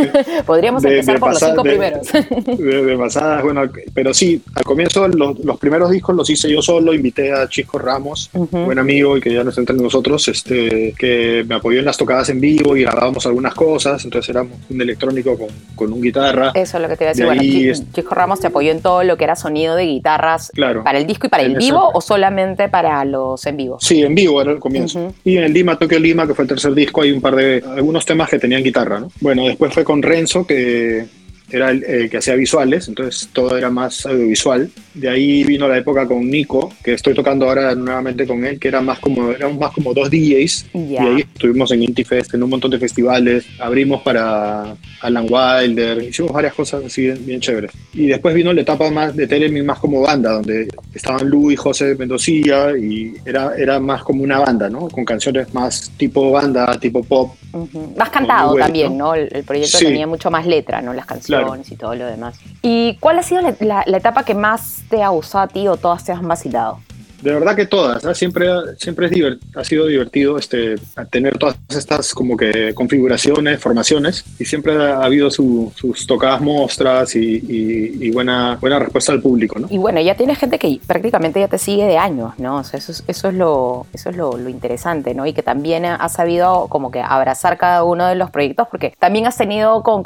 Podríamos 0.45 0.81
de- 0.83 0.89
empezar 0.99 1.15
de 1.15 1.19
por 1.19 1.29
los 1.29 1.39
pasar- 1.39 1.49
cinco 1.51 1.63
primeros. 1.63 2.07
de, 2.57 2.97
pasadas, 2.97 3.43
bueno, 3.43 3.61
pero 3.93 4.13
sí, 4.13 4.41
al 4.55 4.63
comienzo 4.63 5.07
los, 5.07 5.39
los 5.39 5.57
primeros 5.59 5.91
discos 5.91 6.15
los 6.15 6.29
hice 6.29 6.49
yo 6.49 6.61
solo, 6.61 6.93
invité 6.93 7.33
a 7.33 7.47
Chisco 7.49 7.77
Ramos, 7.79 8.29
Ujú. 8.33 8.57
buen 8.65 8.79
amigo 8.79 9.17
y 9.17 9.21
que 9.21 9.33
ya 9.33 9.43
no 9.43 9.49
está 9.49 9.61
entre 9.61 9.75
nosotros, 9.75 10.27
este, 10.27 10.93
que 10.97 11.45
me 11.47 11.55
apoyó 11.55 11.79
en 11.79 11.85
las 11.85 11.97
tocadas 11.97 12.29
en 12.29 12.39
vivo 12.41 12.75
y 12.77 12.81
grabábamos 12.83 13.25
algunas 13.25 13.53
cosas, 13.53 14.03
entonces 14.05 14.29
éramos 14.29 14.53
un 14.69 14.81
electrónico 14.81 15.37
con, 15.37 15.47
con 15.75 15.93
un 15.93 16.01
guitarra. 16.01 16.51
Eso 16.53 16.77
es 16.77 16.83
lo 16.83 16.89
que 16.89 16.97
te 16.97 17.03
iba 17.03 17.09
a 17.09 17.13
decir. 17.13 17.23
De 17.23 17.27
Bueno, 17.27 17.41
ahí 17.41 17.51
Chi- 17.51 17.69
es- 17.69 17.91
Chisco 17.93 18.15
Ramos 18.15 18.39
te 18.39 18.47
apoyó 18.47 18.71
en 18.71 18.81
todo 18.81 19.03
lo 19.03 19.17
que 19.17 19.23
era 19.23 19.35
sonido 19.35 19.75
de 19.75 19.85
guitarras 20.05 20.51
Claro. 20.53 20.83
para 20.83 20.99
el 20.99 21.07
disco 21.07 21.25
y 21.27 21.29
para 21.29 21.43
el 21.43 21.55
vivo 21.55 21.89
o 21.93 21.99
solamente 21.99 22.69
para 22.69 23.03
los 23.05 23.43
en 23.47 23.57
vivo. 23.57 23.77
Sí, 23.81 24.03
en 24.03 24.13
vivo 24.13 24.39
era 24.41 24.51
el 24.51 24.59
comienzo. 24.59 25.13
Y 25.23 25.37
en 25.37 25.51
Lima, 25.51 25.77
Tokio 25.79 25.99
Lima, 25.99 26.27
que 26.27 26.35
fue 26.35 26.43
el 26.43 26.49
tercer 26.49 26.73
disco, 26.75 27.01
hay 27.01 27.11
un 27.11 27.21
par 27.21 27.35
de 27.35 27.63
algunos 27.75 28.05
temas 28.05 28.29
que 28.29 28.37
tenían 28.37 28.61
guitarra, 28.63 28.99
¿no? 28.99 29.09
Bueno, 29.19 29.45
después 29.45 29.73
fue 29.73 29.83
con 29.83 30.03
Renzo, 30.03 30.45
que 30.45 31.05
era 31.51 31.71
el, 31.71 31.83
el 31.83 32.09
que 32.09 32.17
hacía 32.17 32.35
visuales, 32.35 32.87
entonces 32.87 33.29
todo 33.31 33.57
era 33.57 33.69
más 33.69 34.05
audiovisual. 34.05 34.69
De 34.93 35.09
ahí 35.09 35.43
vino 35.43 35.67
la 35.67 35.77
época 35.77 36.07
con 36.07 36.29
Nico, 36.29 36.73
que 36.83 36.93
estoy 36.93 37.13
tocando 37.13 37.47
ahora 37.47 37.75
nuevamente 37.75 38.25
con 38.25 38.43
él, 38.45 38.59
que 38.59 38.67
era 38.67 38.81
más 38.81 38.99
como, 38.99 39.31
éramos 39.31 39.59
más 39.59 39.71
como 39.71 39.93
dos 39.93 40.09
DJs. 40.09 40.65
Ya. 40.73 41.03
Y 41.03 41.07
ahí 41.07 41.19
estuvimos 41.21 41.71
en 41.71 41.83
Inti 41.83 42.03
Fest, 42.03 42.33
en 42.33 42.43
un 42.43 42.49
montón 42.49 42.71
de 42.71 42.79
festivales, 42.79 43.45
abrimos 43.59 44.01
para 44.01 44.75
Alan 45.01 45.27
Wilder, 45.29 46.03
hicimos 46.03 46.31
varias 46.31 46.53
cosas 46.53 46.83
así 46.85 47.09
bien, 47.11 47.39
chéveres. 47.39 47.71
Y 47.93 48.07
después 48.07 48.33
vino 48.33 48.51
la 48.53 48.61
etapa 48.61 48.89
más 48.89 49.15
de 49.15 49.27
Teremin, 49.27 49.65
más 49.65 49.79
como 49.79 50.01
banda, 50.01 50.31
donde 50.33 50.67
estaban 50.93 51.27
Lu 51.29 51.51
y 51.51 51.55
José 51.55 51.95
Mendocilla, 51.95 52.75
y 52.77 53.13
era, 53.25 53.53
era 53.57 53.79
más 53.79 54.03
como 54.03 54.23
una 54.23 54.39
banda, 54.39 54.69
¿no? 54.69 54.87
Con 54.89 55.05
canciones 55.05 55.53
más 55.53 55.91
tipo 55.97 56.31
banda, 56.31 56.77
tipo 56.79 57.03
pop. 57.03 57.35
Ujú. 57.53 57.93
Más 57.97 58.09
cantado 58.09 58.55
también, 58.55 58.97
¿no? 58.97 59.05
¿no? 59.05 59.15
El, 59.15 59.29
el 59.31 59.43
proyecto 59.43 59.77
Sí. 59.77 59.85
tenía 59.85 60.07
mucho 60.07 60.31
más 60.31 60.45
letra, 60.47 60.81
¿no? 60.81 60.93
Las 60.93 61.05
canciones 61.05 61.25
Claro. 61.25 61.44
Y 61.67 61.75
todo 61.75 61.95
lo 61.95 62.05
demás. 62.05 62.39
¿Y 62.61 62.97
cuál 62.99 63.19
ha 63.19 63.23
sido 63.23 63.41
la, 63.59 63.83
etapa 63.85 64.23
que 64.23 64.35
más 64.35 64.83
te 64.89 65.03
ha 65.03 65.09
gustado 65.09 65.43
a 65.43 65.47
ti 65.47 65.67
o 65.67 65.77
todas 65.77 66.03
te 66.03 66.11
han 66.11 66.27
vacilado? 66.27 66.79
De 67.25 67.33
verdad 67.33 67.55
que 67.55 67.65
todas, 67.65 68.03
¿no? 68.03 68.13
siempre, 68.13 68.47
siempre 68.77 69.07
es 69.07 69.15
ha 69.55 69.63
sido 69.63 69.87
divertido 69.87 70.37
este, 70.37 70.75
tener 71.09 71.39
todas 71.39 71.55
estas 71.69 72.13
como 72.13 72.37
que 72.37 72.75
configuraciones, 72.75 73.59
formaciones, 73.59 74.23
y 74.37 74.45
siempre 74.45 74.75
ha 74.75 75.03
habido 75.03 75.31
su- 75.31 75.73
sus 75.75 76.05
tocadas 76.05 76.39
muestras 76.39 77.15
y, 77.15 78.11
buena, 78.11 78.59
buena 78.61 78.77
respuesta 78.77 79.11
al 79.11 79.21
público, 79.21 79.57
¿no? 79.57 79.67
Y 79.71 79.79
bueno, 79.79 79.99
ya 80.01 80.13
tienes 80.13 80.37
gente 80.37 80.59
que 80.59 80.79
prácticamente 80.85 81.39
ya 81.39 81.47
te 81.47 81.57
sigue 81.57 81.85
de 81.85 81.97
años, 81.97 82.37
¿no? 82.37 82.61
Eso 82.61 82.77
es, 82.77 83.03
eso 83.07 83.29
es, 83.29 83.33
lo, 83.33 83.87
eso 83.91 84.11
es 84.11 84.15
lo, 84.15 84.37
interesante, 84.47 85.15
¿no? 85.15 85.25
Y 85.25 85.33
que 85.33 85.41
también 85.41 85.83
ha 85.85 86.09
sabido 86.09 86.67
como 86.69 86.91
que 86.91 87.01
abrazar 87.01 87.57
cada 87.57 87.83
uno 87.83 88.05
de 88.05 88.13
los 88.13 88.29
proyectos, 88.29 88.67
porque 88.69 88.93
también 88.99 89.25
has 89.25 89.35
tenido, 89.35 89.81
con, 89.81 90.03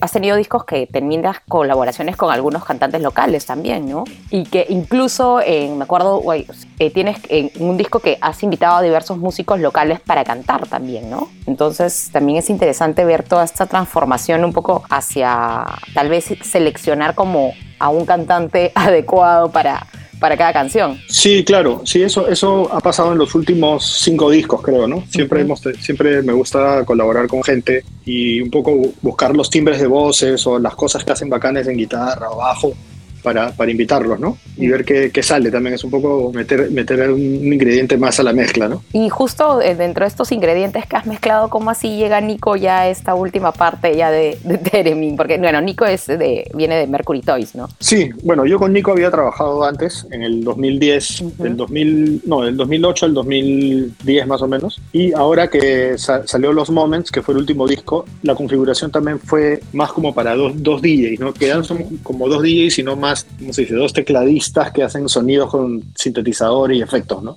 has 0.00 0.10
tenido 0.12 0.36
discos 0.36 0.64
que 0.64 0.88
terminas 0.88 1.36
colaboraciones 1.46 2.16
con 2.16 2.32
algunos 2.32 2.64
cantantes 2.64 3.02
locales 3.02 3.46
también, 3.46 3.88
¿no? 3.88 4.02
Y 4.30 4.42
que 4.46 4.66
incluso, 4.68 5.40
me 5.46 5.84
acuerdo, 5.84 6.20
eh, 6.78 6.90
tienes 6.90 7.18
en 7.28 7.50
un 7.58 7.76
disco 7.76 8.00
que 8.00 8.18
has 8.20 8.42
invitado 8.42 8.76
a 8.76 8.82
diversos 8.82 9.18
músicos 9.18 9.60
locales 9.60 10.00
para 10.00 10.24
cantar 10.24 10.66
también, 10.66 11.08
¿no? 11.08 11.30
Entonces 11.46 12.10
también 12.12 12.38
es 12.38 12.50
interesante 12.50 13.04
ver 13.04 13.22
toda 13.22 13.44
esta 13.44 13.66
transformación 13.66 14.44
un 14.44 14.52
poco 14.52 14.84
hacia 14.90 15.66
tal 15.94 16.08
vez 16.08 16.26
seleccionar 16.42 17.14
como 17.14 17.54
a 17.78 17.88
un 17.88 18.04
cantante 18.04 18.72
adecuado 18.74 19.50
para, 19.50 19.86
para 20.20 20.36
cada 20.36 20.52
canción. 20.52 21.00
Sí, 21.08 21.44
claro, 21.44 21.82
sí, 21.84 22.02
eso, 22.02 22.28
eso 22.28 22.70
ha 22.72 22.80
pasado 22.80 23.12
en 23.12 23.18
los 23.18 23.34
últimos 23.34 24.00
cinco 24.00 24.30
discos, 24.30 24.62
creo, 24.62 24.86
¿no? 24.86 25.02
Siempre, 25.08 25.40
hemos, 25.40 25.62
siempre 25.80 26.22
me 26.22 26.32
gusta 26.32 26.84
colaborar 26.84 27.26
con 27.26 27.42
gente 27.42 27.84
y 28.04 28.40
un 28.40 28.50
poco 28.50 28.72
buscar 29.02 29.34
los 29.34 29.50
timbres 29.50 29.80
de 29.80 29.86
voces 29.86 30.46
o 30.46 30.58
las 30.58 30.74
cosas 30.74 31.04
que 31.04 31.12
hacen 31.12 31.28
bacanes 31.28 31.66
en 31.68 31.76
guitarra 31.76 32.30
o 32.30 32.36
bajo 32.36 32.72
para, 33.26 33.50
para 33.50 33.72
invitarlos, 33.72 34.20
¿no? 34.20 34.38
Y 34.56 34.68
ver 34.68 34.84
qué, 34.84 35.10
qué 35.10 35.20
sale 35.20 35.50
también, 35.50 35.74
es 35.74 35.82
un 35.82 35.90
poco 35.90 36.30
meter, 36.32 36.70
meter 36.70 37.10
un 37.10 37.20
ingrediente 37.20 37.96
más 37.96 38.20
a 38.20 38.22
la 38.22 38.32
mezcla, 38.32 38.68
¿no? 38.68 38.84
Y 38.92 39.08
justo 39.08 39.60
eh, 39.60 39.74
dentro 39.74 40.04
de 40.04 40.08
estos 40.10 40.30
ingredientes 40.30 40.86
que 40.86 40.94
has 40.94 41.06
mezclado, 41.06 41.50
¿cómo 41.50 41.70
así 41.70 41.96
llega 41.96 42.20
Nico 42.20 42.54
ya 42.54 42.82
a 42.82 42.88
esta 42.88 43.16
última 43.16 43.50
parte 43.50 43.96
ya 43.96 44.12
de, 44.12 44.38
de 44.44 44.58
Teremin? 44.58 45.16
Porque, 45.16 45.38
bueno, 45.38 45.60
Nico 45.60 45.84
es 45.86 46.06
de, 46.06 46.48
viene 46.54 46.76
de 46.76 46.86
Mercury 46.86 47.20
Toys, 47.20 47.56
¿no? 47.56 47.68
Sí, 47.80 48.10
bueno, 48.22 48.46
yo 48.46 48.60
con 48.60 48.72
Nico 48.72 48.92
había 48.92 49.10
trabajado 49.10 49.64
antes, 49.64 50.06
en 50.12 50.22
el 50.22 50.44
2010, 50.44 51.20
Ujú. 51.22 51.42
del 51.42 51.56
2000, 51.56 52.22
no, 52.26 52.42
del 52.42 52.56
2008 52.56 53.06
al 53.06 53.14
2010 53.14 54.26
más 54.28 54.40
o 54.40 54.46
menos, 54.46 54.80
y 54.92 55.12
ahora 55.14 55.48
que 55.48 55.98
sa- 55.98 56.24
salió 56.28 56.52
Los 56.52 56.70
Moments, 56.70 57.10
que 57.10 57.22
fue 57.22 57.34
el 57.34 57.38
último 57.40 57.66
disco, 57.66 58.04
la 58.22 58.36
configuración 58.36 58.92
también 58.92 59.18
fue 59.18 59.58
más 59.72 59.90
como 59.92 60.14
para 60.14 60.36
dos, 60.36 60.52
dos 60.62 60.80
DJs, 60.80 61.18
¿no? 61.18 61.34
Que 61.34 61.48
ya 61.48 61.56
no 61.56 61.64
son 61.64 61.78
como 62.04 62.28
dos 62.28 62.40
DJs, 62.42 62.74
sino 62.74 62.94
más, 62.94 63.15
¿cómo 63.24 63.52
se 63.52 63.62
dice? 63.62 63.74
Dos 63.74 63.92
tecladistas 63.92 64.72
que 64.72 64.82
hacen 64.82 65.08
sonidos 65.08 65.50
con 65.50 65.82
sintetizador 65.94 66.72
y 66.72 66.82
efectos, 66.82 67.22
¿no? 67.22 67.36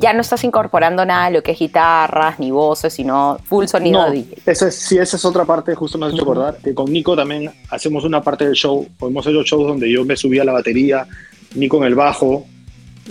Ya 0.00 0.12
no 0.12 0.20
estás 0.20 0.44
incorporando 0.44 1.04
nada 1.04 1.26
de 1.26 1.32
lo 1.32 1.42
que 1.42 1.52
es 1.52 1.58
guitarras 1.58 2.38
ni 2.38 2.50
voces, 2.50 2.92
sino 2.92 3.38
full 3.44 3.66
sonido 3.66 4.06
No, 4.06 4.10
DJ. 4.12 4.38
esa 4.46 4.68
es, 4.68 4.74
sí, 4.76 4.98
esa 4.98 5.16
es 5.16 5.24
otra 5.24 5.44
parte, 5.44 5.74
justo 5.74 5.98
me 5.98 6.06
has 6.06 6.14
hecho 6.14 6.22
acordar, 6.22 6.58
que 6.58 6.74
con 6.74 6.92
Nico 6.92 7.16
también 7.16 7.50
hacemos 7.70 8.04
una 8.04 8.22
parte 8.22 8.44
del 8.46 8.54
show, 8.54 8.86
o 8.98 9.08
hemos 9.08 9.26
hecho 9.26 9.42
shows 9.42 9.68
donde 9.68 9.90
yo 9.90 10.04
me 10.04 10.16
subía 10.16 10.42
a 10.42 10.44
la 10.44 10.52
batería, 10.52 11.06
Nico 11.54 11.78
en 11.78 11.84
el 11.84 11.94
bajo, 11.94 12.46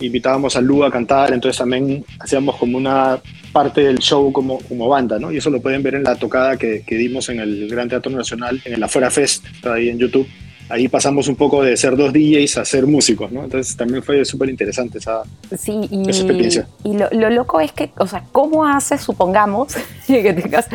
invitábamos 0.02 0.56
a 0.56 0.62
Lu 0.62 0.84
a 0.84 0.92
cantar, 0.92 1.34
entonces 1.34 1.58
también 1.58 2.06
hacíamos 2.20 2.56
como 2.56 2.78
una 2.78 3.20
parte 3.52 3.82
del 3.82 4.00
show 4.00 4.32
como, 4.32 4.60
como 4.60 4.88
banda, 4.88 5.20
¿no? 5.20 5.32
Y 5.32 5.38
eso 5.38 5.50
lo 5.50 5.62
pueden 5.62 5.84
ver 5.84 5.96
en 5.96 6.04
la 6.04 6.16
tocada 6.16 6.58
que, 6.58 6.84
que 6.86 6.96
dimos 6.96 7.30
en 7.30 7.40
el 7.40 7.68
Gran 7.70 7.90
Teatro 7.90 8.12
Nacional, 8.12 8.62
en 8.64 8.74
el 8.74 8.84
Afuera 8.84 9.10
Fest, 9.10 9.46
está 9.54 9.74
ahí 9.74 9.90
en 9.90 9.98
YouTube. 9.98 10.28
Ahí 10.70 10.88
pasamos 10.88 11.28
un 11.28 11.36
poco 11.36 11.64
de 11.64 11.76
ser 11.76 11.96
dos 11.98 12.14
DJs 12.14 12.58
a 12.60 12.66
ser 12.66 12.86
músicos, 12.86 13.32
¿no? 13.32 13.44
Entonces 13.44 13.76
también 13.76 14.04
fue 14.04 14.24
súper 14.24 14.50
interesante 14.50 15.00
esa, 15.00 15.24
Sí, 15.58 15.80
y, 15.90 16.10
Esa 16.10 16.22
experiencia. 16.22 16.68
y 16.84 16.96
lo, 16.96 17.10
lo 17.12 17.30
loco 17.30 17.60
es 17.60 17.72
que, 17.72 17.92
o 17.98 18.06
sea, 18.08 18.24
¿cómo 18.32 18.66
haces, 18.66 19.02
supongamos, 19.02 19.74
que 20.24 20.34
tengas 20.34 20.68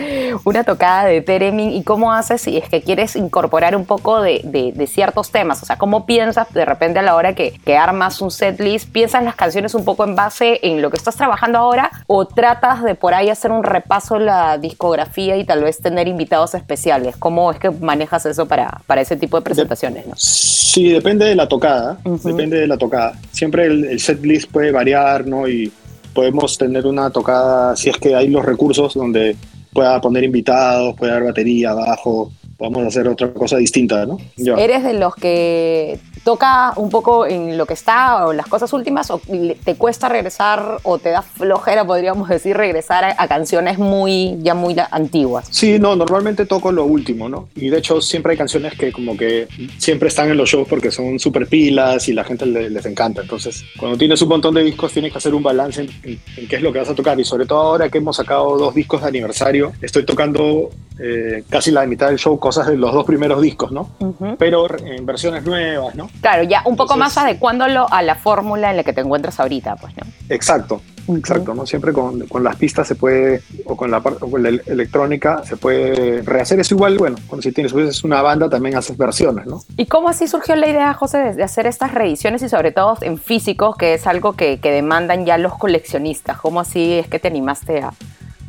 una 0.44 0.64
tocada 0.64 1.04
de 1.06 1.20
Teremin 1.20 1.70
y 1.70 1.82
cómo 1.82 2.12
haces 2.12 2.40
si 2.42 2.56
es 2.56 2.68
que 2.68 2.82
quieres 2.82 3.16
incorporar 3.16 3.76
un 3.76 3.84
poco 3.84 4.20
de, 4.20 4.40
de- 4.44 4.72
de 4.72 4.86
ciertos 4.86 5.30
temas? 5.30 5.62
O 5.62 5.66
sea, 5.66 5.76
¿cómo 5.76 6.06
piensas 6.06 6.52
de 6.52 6.64
repente 6.64 6.98
a 6.98 7.02
la 7.02 7.14
hora 7.16 7.34
que, 7.34 7.52
que 7.64 7.76
armas 7.76 8.20
un 8.20 8.30
setlist? 8.30 8.90
¿Piensas 8.90 9.22
las 9.24 9.34
canciones 9.34 9.74
un 9.74 9.84
poco 9.84 10.04
en 10.04 10.14
base 10.16 10.60
en 10.62 10.80
lo 10.82 10.90
que 10.90 10.96
estás 10.96 11.16
trabajando 11.16 11.58
ahora 11.58 11.90
o 12.06 12.26
tratas 12.26 12.82
de 12.82 12.94
por 12.94 13.14
ahí 13.14 13.30
hacer 13.30 13.50
un 13.52 13.62
repaso 13.64 14.18
de 14.18 14.24
la 14.26 14.58
discografía 14.58 15.36
y 15.36 15.44
tal 15.44 15.62
vez 15.62 15.78
tener 15.78 16.08
invitados 16.08 16.54
especiales? 16.54 17.16
¿Cómo 17.16 17.50
es 17.50 17.58
que 17.58 17.70
manejas 17.70 18.26
eso 18.26 18.46
para, 18.46 18.80
para 18.86 19.00
ese 19.00 19.16
tipo 19.16 19.36
de 19.38 19.42
presentaciones? 19.42 20.06
¿no? 20.06 20.14
Sí, 20.16 20.88
depende 20.88 21.24
de 21.24 21.34
la 21.34 21.48
tocada, 21.48 21.98
depende 22.24 22.58
de 22.58 22.66
la 22.66 22.76
tocada. 22.76 23.12
Siempre 23.32 23.66
el, 23.66 23.84
el 23.84 24.00
set 24.00 24.22
list 24.24 24.50
puede 24.50 24.72
variar, 24.72 25.26
¿no? 25.26 25.46
Y, 25.48 25.72
podemos 26.14 26.56
tener 26.56 26.87
una 26.87 27.11
tocada, 27.11 27.76
si 27.76 27.90
es 27.90 27.99
que 27.99 28.14
hay 28.14 28.28
los 28.28 28.44
recursos 28.44 28.94
donde 28.94 29.37
pueda 29.73 30.00
poner 30.00 30.25
invitados, 30.25 30.94
pueda 30.94 31.14
dar 31.14 31.25
batería, 31.25 31.75
bajo, 31.75 32.33
podemos 32.56 32.87
hacer 32.87 33.09
otra 33.09 33.33
cosa 33.35 33.56
distinta, 33.56 34.06
¿no? 34.06 34.18
¿Eres 34.56 34.85
de 34.85 34.94
los 34.94 35.14
que 35.16 35.99
toca 36.24 36.72
un 36.76 36.90
poco 36.90 37.26
en 37.26 37.56
lo 37.58 37.66
que 37.66 37.74
está 37.74 38.26
o 38.26 38.32
las 38.32 38.46
cosas 38.46 38.72
últimas 38.72 39.10
o 39.10 39.20
te 39.64 39.74
cuesta 39.76 40.08
regresar 40.08 40.78
o 40.82 40.98
te 40.98 41.10
da 41.10 41.22
flojera, 41.22 41.84
podríamos 41.86 42.28
decir, 42.28 42.56
regresar 42.56 43.04
a, 43.04 43.14
a 43.22 43.28
canciones 43.28 43.78
muy, 43.78 44.36
ya 44.40 44.54
muy 44.54 44.74
antiguas? 44.90 45.46
Sí, 45.50 45.78
no, 45.78 45.94
normalmente 45.96 46.46
toco 46.46 46.72
lo 46.72 46.84
último, 46.84 47.28
¿no? 47.28 47.48
Y 47.54 47.68
de 47.68 47.78
hecho 47.78 48.00
siempre 48.00 48.32
hay 48.32 48.38
canciones 48.38 48.74
que 48.74 48.90
como 48.92 49.16
que 49.16 49.46
siempre 49.78 50.08
están 50.08 50.30
en 50.30 50.36
los 50.36 50.48
shows 50.48 50.66
porque 50.68 50.90
son 50.90 51.18
súper 51.18 51.46
pilas 51.46 52.08
y 52.08 52.12
la 52.14 52.24
gente 52.24 52.46
le- 52.46 52.70
les 52.70 52.86
encanta. 52.86 53.20
Entonces, 53.22 53.62
cuando 53.78 53.98
tienes 53.98 54.20
un 54.22 54.28
montón 54.30 54.54
de 54.54 54.62
discos, 54.64 54.92
tienes 54.92 55.12
que 55.12 55.18
hacer 55.18 55.34
un 55.34 55.42
balance 55.42 55.82
en, 55.82 55.90
en- 56.02 56.20
en 56.38 56.48
qué 56.48 56.56
es 56.56 56.62
lo 56.62 56.72
que 56.72 56.78
vas 56.78 56.88
a 56.88 56.94
tocar. 56.94 57.18
Y 57.20 57.24
sobre 57.24 57.46
todo 57.46 57.60
ahora 57.60 57.88
que 57.90 57.98
hemos 57.98 58.16
sacado 58.16 58.56
dos 58.56 58.74
discos 58.74 59.02
de 59.02 59.08
aniversario, 59.08 59.72
estoy 59.82 60.04
tocando 60.04 60.70
eh, 60.98 61.42
casi 61.50 61.70
la 61.72 61.84
mitad 61.86 62.06
del 62.08 62.18
show 62.18 62.38
cosas 62.38 62.66
de 62.68 62.76
los 62.76 62.92
dos 62.92 63.04
primeros 63.04 63.42
discos, 63.42 63.72
¿no? 63.72 63.90
Pero 64.38 64.66
en 64.78 65.04
versiones 65.04 65.44
nuevas, 65.44 65.94
¿no? 65.96 66.08
Claro, 66.21 66.42
ya 66.44 66.62
un 66.64 66.76
poco 66.76 66.94
Entonces- 66.94 67.16
más 67.16 67.25
adecuándolo 67.25 67.87
a 67.92 68.02
la 68.02 68.14
fórmula 68.14 68.71
en 68.71 68.76
la 68.78 68.85
que 68.85 68.92
te 68.92 69.00
encuentras 69.02 69.38
ahorita, 69.40 69.76
pues, 69.76 69.94
¿no? 69.97 70.04
Exacto, 70.30 70.80
exacto, 71.09 71.54
¿no? 71.54 71.66
Siempre 71.66 71.92
con, 71.92 72.26
con 72.28 72.42
las 72.42 72.56
pistas 72.56 72.88
se 72.88 72.94
puede, 72.94 73.42
o 73.66 73.76
con 73.76 73.90
la 73.90 74.00
parte 74.00 74.25
o 74.25 74.30
con 74.30 74.42
la 74.42 74.49
el- 74.49 74.62
electrónica, 74.66 75.42
se 75.44 75.56
puede 75.59 76.23
rehacer 76.23 76.59
eso 76.61 76.75
igual, 76.75 76.97
bueno, 76.97 77.16
cuando 77.26 77.42
si 77.42 77.52
tienes 77.52 77.73
pues, 77.75 78.02
una 78.04 78.23
banda 78.23 78.49
también 78.49 78.76
haces 78.76 78.97
versiones, 78.97 79.47
¿no? 79.47 79.61
¿Y 79.76 79.85
cómo 79.87 80.09
así 80.09 80.26
surgió 80.26 80.56
la 80.56 80.66
idea, 80.68 80.94
José, 80.94 81.18
de, 81.18 81.35
de 81.35 81.42
hacer 81.42 81.66
estas 81.66 81.92
reediciones 81.92 82.42
y 82.42 82.49
sobre 82.49 82.73
todo 82.73 82.97
en 83.02 83.18
físicos, 83.18 83.76
que 83.76 83.94
es 83.94 84.06
algo 84.06 84.33
que, 84.33 84.61
que 84.61 84.71
demandan 84.71 85.26
ya 85.26 85.37
los 85.37 85.54
coleccionistas? 85.59 86.38
¿Cómo 86.40 86.61
así 86.61 86.94
es 86.94 87.06
que 87.09 87.18
te 87.18 87.28
animaste 87.28 87.83
a, 87.83 87.92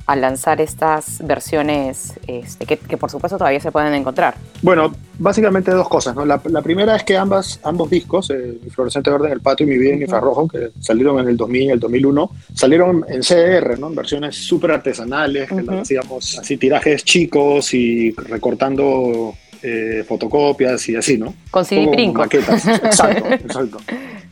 a 0.06 0.16
lanzar 0.16 0.62
estas 0.62 1.26
versiones 1.26 2.14
este, 2.28 2.66
que, 2.66 2.78
que 2.78 2.98
por 2.98 3.10
supuesto 3.10 3.38
todavía 3.38 3.60
se 3.60 3.72
pueden 3.72 3.94
encontrar? 3.94 4.36
Bueno, 4.62 4.94
básicamente 5.18 5.72
dos 5.72 5.90
cosas, 5.90 6.16
¿no? 6.16 6.26
La, 6.26 6.40
la 6.46 6.62
primera 6.62 6.96
es 6.96 7.04
que 7.04 7.18
ambas, 7.18 7.60
ambos 7.64 7.90
discos, 7.90 8.30
eh, 8.30 8.58
Mi 8.64 8.70
Fluorescente 8.70 9.10
Verde 9.10 9.28
en 9.28 9.34
el 9.34 9.42
Patio 9.42 9.66
y 9.66 9.70
Mi 9.70 9.78
Vida 9.78 9.94
en 9.94 10.02
Infrarrojo, 10.02 10.48
que 10.48 10.70
salieron 10.80 11.20
en 11.20 11.30
el 11.30 11.38
2000 11.38 11.62
y 11.64 11.70
el 11.70 11.80
2001, 11.80 12.32
salieron 12.54 13.06
en 13.08 13.22
CDR, 13.22 13.80
¿no? 13.80 13.88
En 13.88 13.96
versiones 13.96 14.36
súper 14.36 14.72
artesanales, 14.72 15.50
que 15.50 15.56
Ujú. 15.56 15.66
las 15.66 15.82
hacíamos 15.82 16.38
así 16.40 16.58
tirajes 16.58 17.04
chicos 17.04 17.74
y 17.74 18.12
recortando 18.12 19.34
eh, 19.64 20.04
fotocopias 20.08 20.88
y 20.90 20.96
así, 20.96 21.18
¿no? 21.18 21.34
Con 21.50 21.66
CD 21.66 21.86
Como. 21.86 22.24
Exacto, 22.26 23.26
exacto. 23.32 23.78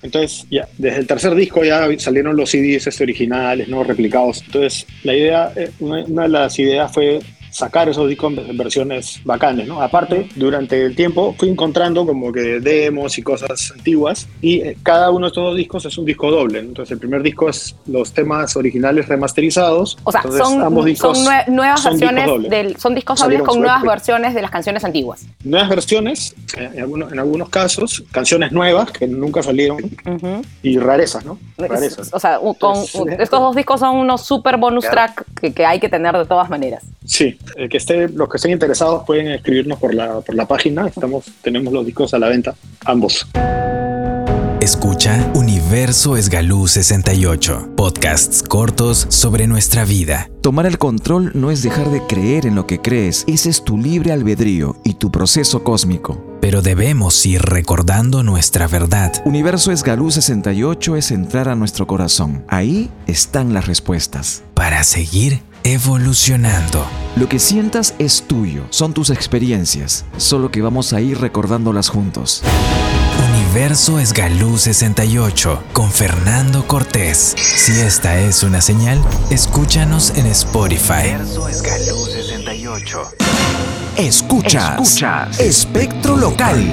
Entonces, 0.03 0.45
ya, 0.51 0.67
desde 0.77 0.99
el 0.99 1.07
tercer 1.07 1.33
disco 1.33 1.63
ya 1.63 1.87
salieron 1.97 2.35
los 2.35 2.49
CDs 2.49 2.87
este, 2.87 3.03
originales, 3.03 3.67
¿no? 3.69 3.83
Replicados. 3.83 4.43
Entonces, 4.45 4.85
la 5.03 5.15
idea, 5.15 5.51
eh, 5.55 5.71
una, 5.79 6.03
una 6.03 6.23
de 6.23 6.29
las 6.29 6.59
ideas 6.59 6.91
fue 6.91 7.21
sacar 7.53 7.87
esos 7.87 8.09
discos 8.09 8.33
en 8.37 8.57
versiones 8.57 9.21
bacanes, 9.23 9.67
¿no? 9.67 9.81
Aparte, 9.81 10.27
durante 10.35 10.83
el 10.85 10.95
tiempo 10.95 11.35
fui 11.37 11.49
encontrando 11.49 12.05
como 12.05 12.31
que 12.31 12.59
demos 12.59 13.17
y 13.17 13.21
cosas 13.21 13.71
antiguas 13.71 14.27
y 14.41 14.61
eh, 14.61 14.77
cada 14.83 15.11
uno 15.11 15.25
de 15.25 15.27
estos 15.27 15.43
dos 15.43 15.55
discos 15.55 15.85
es 15.85 15.97
un 15.97 16.05
disco 16.05 16.31
doble. 16.31 16.61
¿no? 16.63 16.69
Entonces, 16.69 16.91
el 16.93 16.99
primer 16.99 17.21
disco 17.21 17.49
es 17.49 17.75
los 17.85 18.11
temas 18.11 18.55
originales 18.55 19.07
remasterizados. 19.07 19.97
O 20.03 20.11
sea, 20.11 20.21
Entonces, 20.23 20.47
son, 20.47 20.61
ambos 20.61 20.85
discos 20.85 21.17
son 21.19 21.27
nue- 21.33 21.47
nuevas 21.47 21.81
son 21.81 21.93
discos 21.93 22.09
versiones, 22.13 22.27
dobles. 22.27 22.51
del, 22.51 22.77
son 22.77 22.95
discos 22.95 23.19
dobles 23.19 23.41
con 23.43 23.59
nuevas 23.59 23.83
versiones 23.83 24.33
de 24.33 24.41
las 24.41 24.51
canciones 24.51 24.83
antiguas. 24.83 25.25
Nuevas 25.43 25.69
versiones, 25.69 26.35
eh, 26.57 26.69
en 26.73 26.79
algunos, 26.81 27.11
en 27.11 27.19
algunos 27.19 27.49
casos, 27.49 28.03
canciones 28.11 28.51
nuevas 28.51 28.91
que 28.91 29.07
nunca 29.07 29.43
salieron 29.43 29.77
Ujú. 30.05 30.41
y 30.63 30.77
rarezas, 30.79 31.23
¿no? 31.25 31.37
Rarezas. 31.57 32.09
O 32.13 32.19
sea, 32.19 32.39
con, 32.39 32.53
Entonces, 32.77 33.19
estos 33.19 33.39
dos 33.39 33.55
discos 33.55 33.79
son 33.79 33.95
unos 33.97 34.21
super 34.25 34.57
bonus 34.57 34.85
Claro. 34.85 35.13
track 35.13 35.25
que, 35.51 35.65
hay 35.65 35.79
que 35.79 35.89
tener 35.89 36.15
de 36.15 36.25
todas 36.25 36.49
maneras. 36.49 36.83
Sí, 37.05 37.37
el 37.57 37.69
que 37.69 37.77
esté, 37.77 38.07
los 38.09 38.29
que 38.29 38.37
estén 38.37 38.51
interesados 38.51 39.03
pueden 39.05 39.27
escribirnos 39.27 39.79
por 39.79 39.93
la, 39.93 40.21
por 40.21 40.35
la 40.35 40.47
página. 40.47 40.87
Estamos, 40.87 41.25
tenemos 41.41 41.73
los 41.73 41.85
discos 41.85 42.13
a 42.13 42.19
la 42.19 42.29
venta, 42.29 42.55
ambos. 42.85 43.27
Escucha 44.63 45.29
Universo 45.35 46.15
Esgalú 46.15 46.69
68, 46.69 47.71
podcasts 47.75 48.41
cortos 48.41 49.07
sobre 49.09 49.45
nuestra 49.45 49.83
vida. 49.83 50.29
Tomar 50.39 50.65
el 50.65 50.77
control 50.77 51.31
no 51.33 51.51
es 51.51 51.63
dejar 51.63 51.89
de 51.89 52.01
creer 52.07 52.45
en 52.45 52.55
lo 52.55 52.65
que 52.65 52.79
crees, 52.79 53.25
ese 53.27 53.49
es 53.49 53.65
tu 53.65 53.77
libre 53.77 54.13
albedrío 54.13 54.77
y 54.85 54.93
tu 54.93 55.11
proceso 55.11 55.65
cósmico. 55.65 56.37
Pero 56.39 56.61
debemos 56.61 57.25
ir 57.25 57.41
recordando 57.41 58.23
nuestra 58.23 58.69
verdad. 58.69 59.11
Universo 59.25 59.73
Esgalú 59.73 60.09
68 60.09 60.95
es 60.95 61.11
entrar 61.11 61.49
a 61.49 61.55
nuestro 61.55 61.85
corazón. 61.85 62.45
Ahí 62.47 62.89
están 63.05 63.53
las 63.53 63.67
respuestas. 63.67 64.43
para 64.53 64.85
seguir 64.85 65.41
evolucionando. 65.65 66.85
Lo 67.17 67.27
que 67.27 67.39
sientas 67.39 67.95
es 67.99 68.23
tuyo, 68.23 68.63
son 68.69 68.93
tus 68.93 69.09
experiencias, 69.09 70.05
solo 70.15 70.51
que 70.51 70.61
vamos 70.61 70.93
a 70.93 71.01
ir 71.01 71.19
recordándolas 71.19 71.89
juntos. 71.89 72.41
Universo 73.53 73.99
Esgalú 73.99 74.57
68 74.57 75.65
con 75.73 75.91
Fernando 75.91 76.65
Cortés. 76.65 77.35
Si 77.37 77.71
esta 77.81 78.17
es 78.17 78.41
una 78.41 78.61
señal, 78.61 78.99
escúchanos 79.29 80.09
en 80.15 80.25
Spotify. 80.25 81.13
Esgalú 81.51 82.03
68. 82.03 83.11
Escuchas, 83.95 84.81
Escuchas. 84.81 85.39
Espectro 85.39 86.17
Local. 86.17 86.65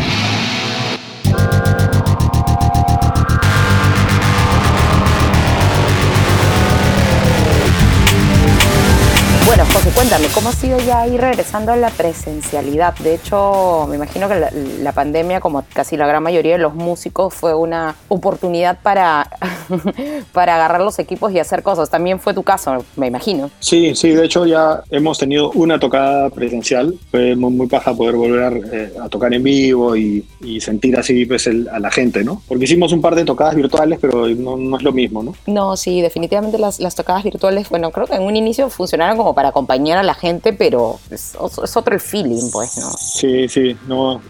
Cuéntame, 9.94 10.28
¿cómo 10.34 10.48
ha 10.48 10.52
sido 10.52 10.78
ya 10.78 11.06
ir 11.06 11.20
regresando 11.20 11.72
a 11.72 11.76
la 11.76 11.90
presencialidad? 11.90 12.94
De 13.00 13.14
hecho, 13.14 13.86
me 13.88 13.96
imagino 13.96 14.28
que 14.28 14.36
la, 14.36 14.50
la 14.82 14.92
pandemia, 14.92 15.40
como 15.40 15.62
casi 15.74 15.96
la 15.98 16.06
gran 16.06 16.22
mayoría 16.22 16.52
de 16.52 16.58
los 16.58 16.74
músicos, 16.74 17.34
fue 17.34 17.54
una 17.54 17.94
oportunidad 18.08 18.78
para, 18.82 19.28
para 20.32 20.54
agarrar 20.54 20.80
los 20.80 20.98
equipos 20.98 21.32
y 21.32 21.38
hacer 21.38 21.62
cosas. 21.62 21.90
También 21.90 22.18
fue 22.18 22.32
tu 22.32 22.42
caso, 22.42 22.82
me 22.96 23.08
imagino. 23.08 23.50
Sí, 23.60 23.94
sí, 23.94 24.10
de 24.10 24.24
hecho 24.24 24.46
ya 24.46 24.82
hemos 24.90 25.18
tenido 25.18 25.50
una 25.50 25.78
tocada 25.78 26.30
presencial. 26.30 26.94
Fue 27.10 27.36
muy, 27.36 27.52
muy 27.52 27.66
paja 27.66 27.92
poder 27.92 28.16
volver 28.16 28.62
eh, 28.72 28.94
a 29.02 29.08
tocar 29.10 29.34
en 29.34 29.42
vivo 29.42 29.96
y, 29.96 30.24
y 30.40 30.60
sentir 30.62 30.96
así 30.98 31.26
pues, 31.26 31.46
el- 31.46 31.68
a 31.68 31.78
la 31.78 31.90
gente, 31.90 32.24
¿no? 32.24 32.40
Porque 32.48 32.64
hicimos 32.64 32.92
un 32.94 33.02
par 33.02 33.14
de 33.16 33.24
tocadas 33.26 33.54
virtuales, 33.54 33.98
pero 34.00 34.26
no, 34.28 34.56
no 34.56 34.76
es 34.78 34.82
lo 34.82 34.92
mismo, 34.92 35.22
¿no? 35.22 35.34
No, 35.46 35.76
sí, 35.76 36.00
definitivamente 36.00 36.56
las, 36.58 36.80
las 36.80 36.94
tocadas 36.94 37.22
virtuales, 37.24 37.68
bueno, 37.68 37.90
creo 37.90 38.06
que 38.06 38.14
en 38.14 38.22
un 38.22 38.36
inicio 38.36 38.70
funcionaron 38.70 39.18
como 39.18 39.34
para 39.34 39.48
acompañar 39.50 39.89
a 39.98 40.02
la 40.02 40.14
gente, 40.14 40.52
pero 40.52 40.98
es, 41.10 41.34
es 41.64 41.76
otro 41.76 41.94
el 41.94 42.00
feeling, 42.00 42.50
pues, 42.50 42.76
¿no? 42.78 42.90
Sí, 42.92 43.48
sí, 43.48 43.76
no. 43.86 44.20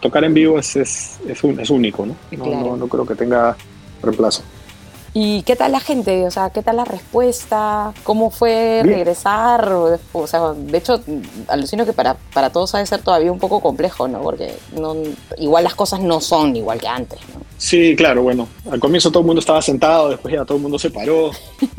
Tocar 0.00 0.24
en 0.24 0.34
vivo 0.34 0.58
es, 0.58 0.76
es, 0.76 1.18
es, 1.26 1.42
un- 1.42 1.60
único, 1.70 2.04
¿no? 2.06 2.14
No, 2.32 2.44
Claro. 2.44 2.66
no, 2.66 2.76
no 2.76 2.86
creo 2.88 3.06
que 3.06 3.14
tenga 3.14 3.56
reemplazo. 4.02 4.42
¿Y 5.18 5.42
qué 5.44 5.56
tal 5.56 5.72
la 5.72 5.80
gente? 5.80 6.26
O 6.26 6.30
sea, 6.30 6.50
¿qué 6.50 6.62
tal 6.62 6.76
la 6.76 6.84
respuesta? 6.84 7.94
¿Cómo 8.04 8.28
fue 8.30 8.82
Bien. 8.84 8.96
regresar? 8.96 9.66
O 10.12 10.26
sea, 10.26 10.52
de 10.52 10.76
hecho, 10.76 11.00
alucino 11.48 11.86
que 11.86 11.94
para, 11.94 12.18
para 12.34 12.50
todos 12.50 12.74
ha 12.74 12.78
de 12.80 12.86
ser 12.86 13.00
todavía 13.00 13.32
un 13.32 13.38
poco 13.38 13.60
complejo, 13.60 14.06
¿no? 14.08 14.20
Porque 14.20 14.54
no, 14.78 14.94
igual 15.38 15.64
las 15.64 15.74
cosas 15.74 16.00
no 16.00 16.20
son 16.20 16.54
igual 16.54 16.78
que 16.78 16.88
antes, 16.88 17.18
¿no? 17.34 17.40
Sí, 17.56 17.96
claro, 17.96 18.22
bueno, 18.24 18.46
al 18.70 18.78
comienzo 18.78 19.08
todo 19.10 19.20
el 19.20 19.26
mundo 19.26 19.40
estaba 19.40 19.62
sentado, 19.62 20.10
después 20.10 20.34
ya 20.34 20.44
todo 20.44 20.58
el 20.58 20.62
mundo 20.62 20.78
se 20.78 20.90
paró, 20.90 21.30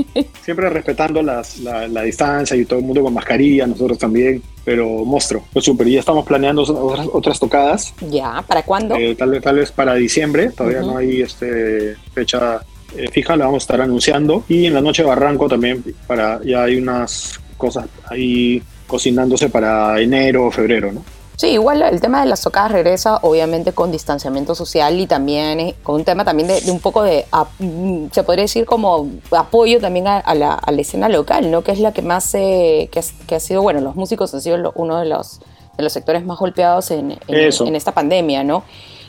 siempre 0.47 0.69
respetando 0.69 1.21
las- 1.21 1.59
la, 1.59 1.89
la 1.89 2.03
distancia 2.03 2.55
y 2.55 2.63
todo 2.63 2.79
el 2.79 2.85
mundo 2.85 3.03
con 3.03 3.13
mascarilla, 3.13 3.67
nosotros 3.67 3.97
también, 3.97 4.41
pero 4.63 5.03
monstruo, 5.03 5.43
fue 5.51 5.61
súper, 5.61 5.89
ya 5.89 5.99
estamos 5.99 6.25
planeando 6.25 6.61
otras, 6.61 7.05
otras 7.11 7.37
tocadas, 7.37 7.93
Ya, 8.09 8.41
¿para 8.47 8.63
cuándo? 8.63 8.95
eh, 8.95 9.13
tal, 9.15 9.31
vez, 9.31 9.43
tal 9.43 9.57
vez 9.57 9.73
para 9.73 9.95
diciembre, 9.95 10.51
todavía 10.55 10.79
no 10.83 10.95
hay 10.99 11.19
este, 11.21 11.97
fecha 12.13 12.61
eh, 12.95 13.09
fija, 13.11 13.35
la 13.35 13.43
vamos 13.43 13.63
a 13.63 13.65
estar 13.65 13.81
anunciando, 13.81 14.45
y 14.47 14.67
en 14.67 14.73
la 14.73 14.79
noche 14.79 15.01
de 15.03 15.09
Barranco 15.09 15.49
también, 15.49 15.83
para, 16.07 16.39
ya 16.45 16.63
hay 16.63 16.77
unas 16.77 17.37
cosas 17.57 17.85
ahí 18.09 18.63
cocinándose 18.87 19.49
para 19.49 19.99
enero 19.99 20.45
o 20.45 20.51
febrero, 20.51 20.93
¿no? 20.93 21.03
Sí, 21.37 21.49
igual 21.49 21.83
el 21.83 22.01
tema 22.01 22.19
de 22.21 22.25
las 22.25 22.41
tocadas 22.41 22.71
regresa, 22.71 23.19
obviamente 23.21 23.71
con 23.71 23.91
distanciamiento 23.91 24.55
social 24.55 24.99
y 24.99 25.05
también 25.05 25.59
eh, 25.59 25.75
con 25.83 25.93
un 25.95 26.03
tema 26.03 26.25
también 26.25 26.47
de, 26.47 26.59
de 26.61 26.71
un 26.71 26.79
poco 26.79 27.03
de, 27.03 27.25
ap- 27.31 27.51
mm, 27.59 28.07
se 28.11 28.23
podría 28.23 28.41
decir 28.45 28.65
como 28.65 29.07
apoyo 29.29 29.79
también 29.79 30.07
a, 30.07 30.17
a 30.17 30.33
la, 30.33 30.53
a 30.55 30.71
la 30.71 30.81
escena 30.81 31.09
local, 31.09 31.51
¿no? 31.51 31.63
Que 31.63 31.71
es 31.73 31.79
la 31.79 31.91
que 31.93 32.01
más, 32.01 32.33
eh, 32.33 32.89
que, 32.91 33.01
que 33.27 33.35
ha 33.35 33.39
sido, 33.39 33.61
bueno, 33.61 33.81
los 33.81 33.95
músicos 33.95 34.33
han 34.33 34.41
sido 34.41 34.57
lo- 34.57 34.71
uno 34.75 34.97
de 34.99 35.05
los, 35.05 35.39
de 35.77 35.83
los 35.83 35.93
sectores 35.93 36.25
más 36.25 36.39
golpeados 36.39 36.89
en, 36.89 37.11
en- 37.11 37.19
en 37.67 37.75
esta 37.75 37.91
pandemia, 37.91 38.43
¿no? 38.43 38.63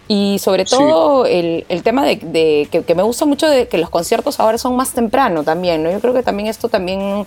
Y 0.06 0.38
sobre 0.38 0.64
todo 0.66 1.24
el, 1.24 1.64
el 1.70 1.82
tema 1.82 2.04
de, 2.04 2.16
de- 2.16 2.68
que, 2.70 2.82
que 2.82 2.94
me 2.94 3.02
gusta 3.04 3.24
mucho 3.24 3.48
de 3.48 3.68
que 3.68 3.78
los 3.78 3.88
conciertos 3.88 4.38
ahora 4.38 4.58
son 4.58 4.76
más 4.76 4.92
temprano 4.92 5.44
también, 5.44 5.82
¿no? 5.82 5.90
Yo 5.90 6.00
creo 6.00 6.12
que 6.12 6.22
también 6.22 6.46
esto 6.50 6.68
también 6.68 7.26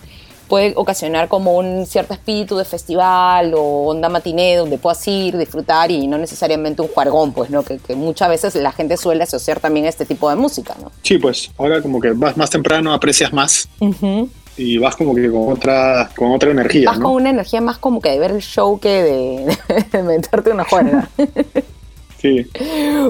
puede 0.51 0.73
ocasionar 0.75 1.29
como 1.29 1.55
un 1.55 1.85
cierto 1.85 2.13
espíritu 2.13 2.57
de 2.57 2.65
festival 2.65 3.53
o 3.53 3.87
onda 3.87 4.09
matiné 4.09 4.57
donde 4.57 4.77
puedas 4.77 5.07
ir, 5.07 5.37
disfrutar 5.37 5.89
y 5.91 6.07
no 6.07 6.17
necesariamente 6.17 6.81
un 6.81 6.89
juargón, 6.89 7.31
pues, 7.31 7.49
¿no? 7.49 7.63
Que, 7.63 7.77
que 7.77 7.95
muchas 7.95 8.27
veces 8.27 8.55
la 8.55 8.73
gente 8.73 8.97
suele 8.97 9.23
asociar 9.23 9.61
también 9.61 9.85
a 9.85 9.89
este 9.89 10.05
tipo 10.05 10.29
de 10.29 10.35
música, 10.35 10.75
¿no? 10.83 10.91
Sí, 11.03 11.17
pues 11.19 11.51
ahora 11.57 11.81
como 11.81 12.01
que 12.01 12.11
vas 12.11 12.35
más 12.35 12.49
temprano, 12.49 12.91
aprecias 12.93 13.31
más 13.31 13.69
y 14.57 14.77
vas 14.77 14.97
como 14.97 15.15
que 15.15 15.31
con 15.31 15.53
otra, 15.53 16.09
con 16.17 16.33
otra 16.33 16.51
energía, 16.51 16.89
Vas 16.89 16.99
¿no? 16.99 17.05
con 17.05 17.13
una 17.13 17.29
energía 17.29 17.61
más 17.61 17.77
como 17.77 18.01
que 18.01 18.09
de 18.09 18.19
ver 18.19 18.31
el 18.31 18.41
show 18.41 18.77
que 18.77 19.03
de, 19.03 19.57
de 19.93 20.03
meterte 20.03 20.51
una 20.51 20.65
juerga. 20.65 21.07
Sí. 22.21 22.45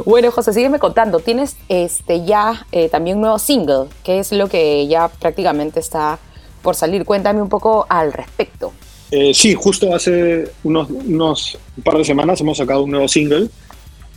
bueno, 0.05 0.31
José, 0.31 0.53
sígueme 0.53 0.79
contando. 0.79 1.19
Tienes 1.19 1.57
este 1.67 2.23
ya 2.23 2.65
eh, 2.71 2.87
también 2.87 3.17
un 3.17 3.23
nuevo 3.23 3.39
single, 3.39 3.87
que 4.05 4.19
es 4.19 4.31
lo 4.31 4.47
que 4.47 4.87
ya 4.87 5.09
prácticamente 5.09 5.81
está 5.81 6.17
por 6.61 6.75
salir. 6.75 7.05
Cuéntame 7.05 7.41
un 7.41 7.49
poco 7.49 7.85
al 7.89 8.13
respecto. 8.13 8.73
Eh, 9.11 9.33
sí, 9.33 9.53
justo 9.53 9.93
hace 9.93 10.49
unos, 10.63 10.89
unos 10.89 11.57
un 11.75 11.83
par 11.83 11.97
de 11.97 12.05
semanas 12.05 12.39
hemos 12.39 12.57
sacado 12.57 12.83
un 12.83 12.91
nuevo 12.91 13.07
single. 13.07 13.49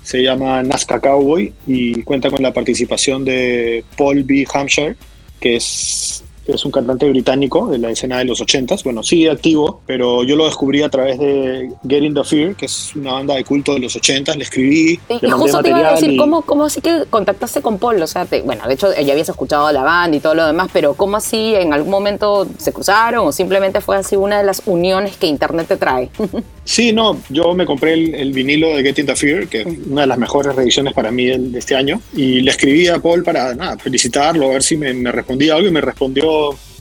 Se 0.02 0.22
llama 0.22 0.62
Nazca 0.62 1.00
Cowboy 1.00 1.52
y 1.66 2.02
cuenta 2.02 2.30
con 2.30 2.42
la 2.42 2.52
participación 2.52 3.24
de 3.24 3.84
Paul 3.96 4.22
B. 4.22 4.46
Hampshire, 4.52 4.96
que 5.40 5.56
es, 5.56 6.22
es 6.46 6.64
un 6.64 6.70
cantante 6.70 7.08
británico 7.08 7.68
de 7.68 7.78
la 7.78 7.90
escena 7.90 8.18
de 8.18 8.24
los 8.24 8.40
80s. 8.40 8.82
Bueno, 8.84 9.02
sigue 9.02 9.30
activo, 9.30 9.80
pero 9.86 10.24
yo 10.24 10.36
lo 10.36 10.44
descubrí 10.46 10.82
a 10.82 10.88
través 10.88 11.18
de 11.18 11.70
Getting 11.88 12.14
the 12.14 12.24
Fear, 12.24 12.54
que 12.56 12.66
es 12.66 12.94
una 12.96 13.12
banda 13.12 13.34
de 13.34 13.44
culto 13.44 13.74
de 13.74 13.80
los 13.80 13.96
80s. 13.96 14.36
Le 14.36 14.44
escribí, 14.44 14.98
Y, 15.08 15.12
le 15.12 15.18
y 15.22 15.26
mandé 15.30 15.36
justo 15.36 15.62
te 15.62 15.68
iba 15.70 15.88
a 15.88 15.92
decir, 15.94 16.12
y- 16.12 16.16
¿cómo, 16.16 16.42
¿cómo 16.42 16.64
así 16.64 16.80
que 16.80 17.04
contactaste 17.10 17.62
con 17.62 17.78
Paul? 17.78 18.02
O 18.02 18.06
sea, 18.06 18.24
te- 18.26 18.42
bueno, 18.42 18.66
de 18.66 18.74
hecho 18.74 18.88
ya 18.94 19.12
habías 19.12 19.28
escuchado 19.28 19.70
la 19.72 19.82
banda 19.82 20.16
y 20.16 20.20
todo 20.20 20.34
lo 20.34 20.46
demás, 20.46 20.68
pero 20.72 20.94
¿cómo 20.94 21.16
así 21.16 21.54
en 21.54 21.72
algún 21.72 21.90
momento 21.90 22.46
se 22.58 22.72
cruzaron 22.72 23.26
o 23.26 23.32
simplemente 23.32 23.80
fue 23.80 23.96
así 23.96 24.16
una 24.16 24.38
de 24.38 24.44
las 24.44 24.62
uniones 24.66 25.16
que 25.16 25.26
Internet 25.26 25.66
te 25.68 25.76
trae? 25.76 26.10
Sí, 26.66 26.94
no, 26.94 27.20
yo 27.28 27.52
me 27.52 27.66
compré 27.66 27.92
el, 27.92 28.14
el 28.14 28.32
vinilo 28.32 28.68
de 28.74 28.82
Getting 28.82 29.04
the 29.04 29.14
Fear, 29.14 29.48
que 29.48 29.60
es 29.60 29.66
una 29.86 30.00
de 30.00 30.06
las 30.06 30.16
mejores 30.16 30.56
reediciones 30.56 30.94
para 30.94 31.10
mí 31.10 31.26
de 31.26 31.58
este 31.58 31.76
año, 31.76 32.00
y 32.16 32.40
le 32.40 32.50
escribí 32.52 32.88
a 32.88 32.98
Paul 33.00 33.22
para 33.22 33.54
nada, 33.54 33.76
felicitarlo, 33.76 34.46
a 34.46 34.52
ver 34.54 34.62
si 34.62 34.78
me, 34.78 34.94
me 34.94 35.12
respondía 35.12 35.56
algo, 35.56 35.68
y 35.68 35.70
me 35.70 35.82
respondió 35.82 36.24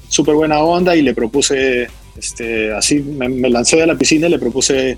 súper 0.10 0.36
buena 0.36 0.60
onda, 0.60 0.96
y 0.96 1.02
le 1.02 1.14
propuse, 1.14 1.88
este, 2.18 2.74
así, 2.74 3.00
me, 3.00 3.30
me 3.30 3.50
lancé 3.50 3.82
a 3.82 3.88
la 3.88 3.96
piscina 3.96 4.28
y 4.28 4.32
le 4.32 4.40
propuse 4.40 4.98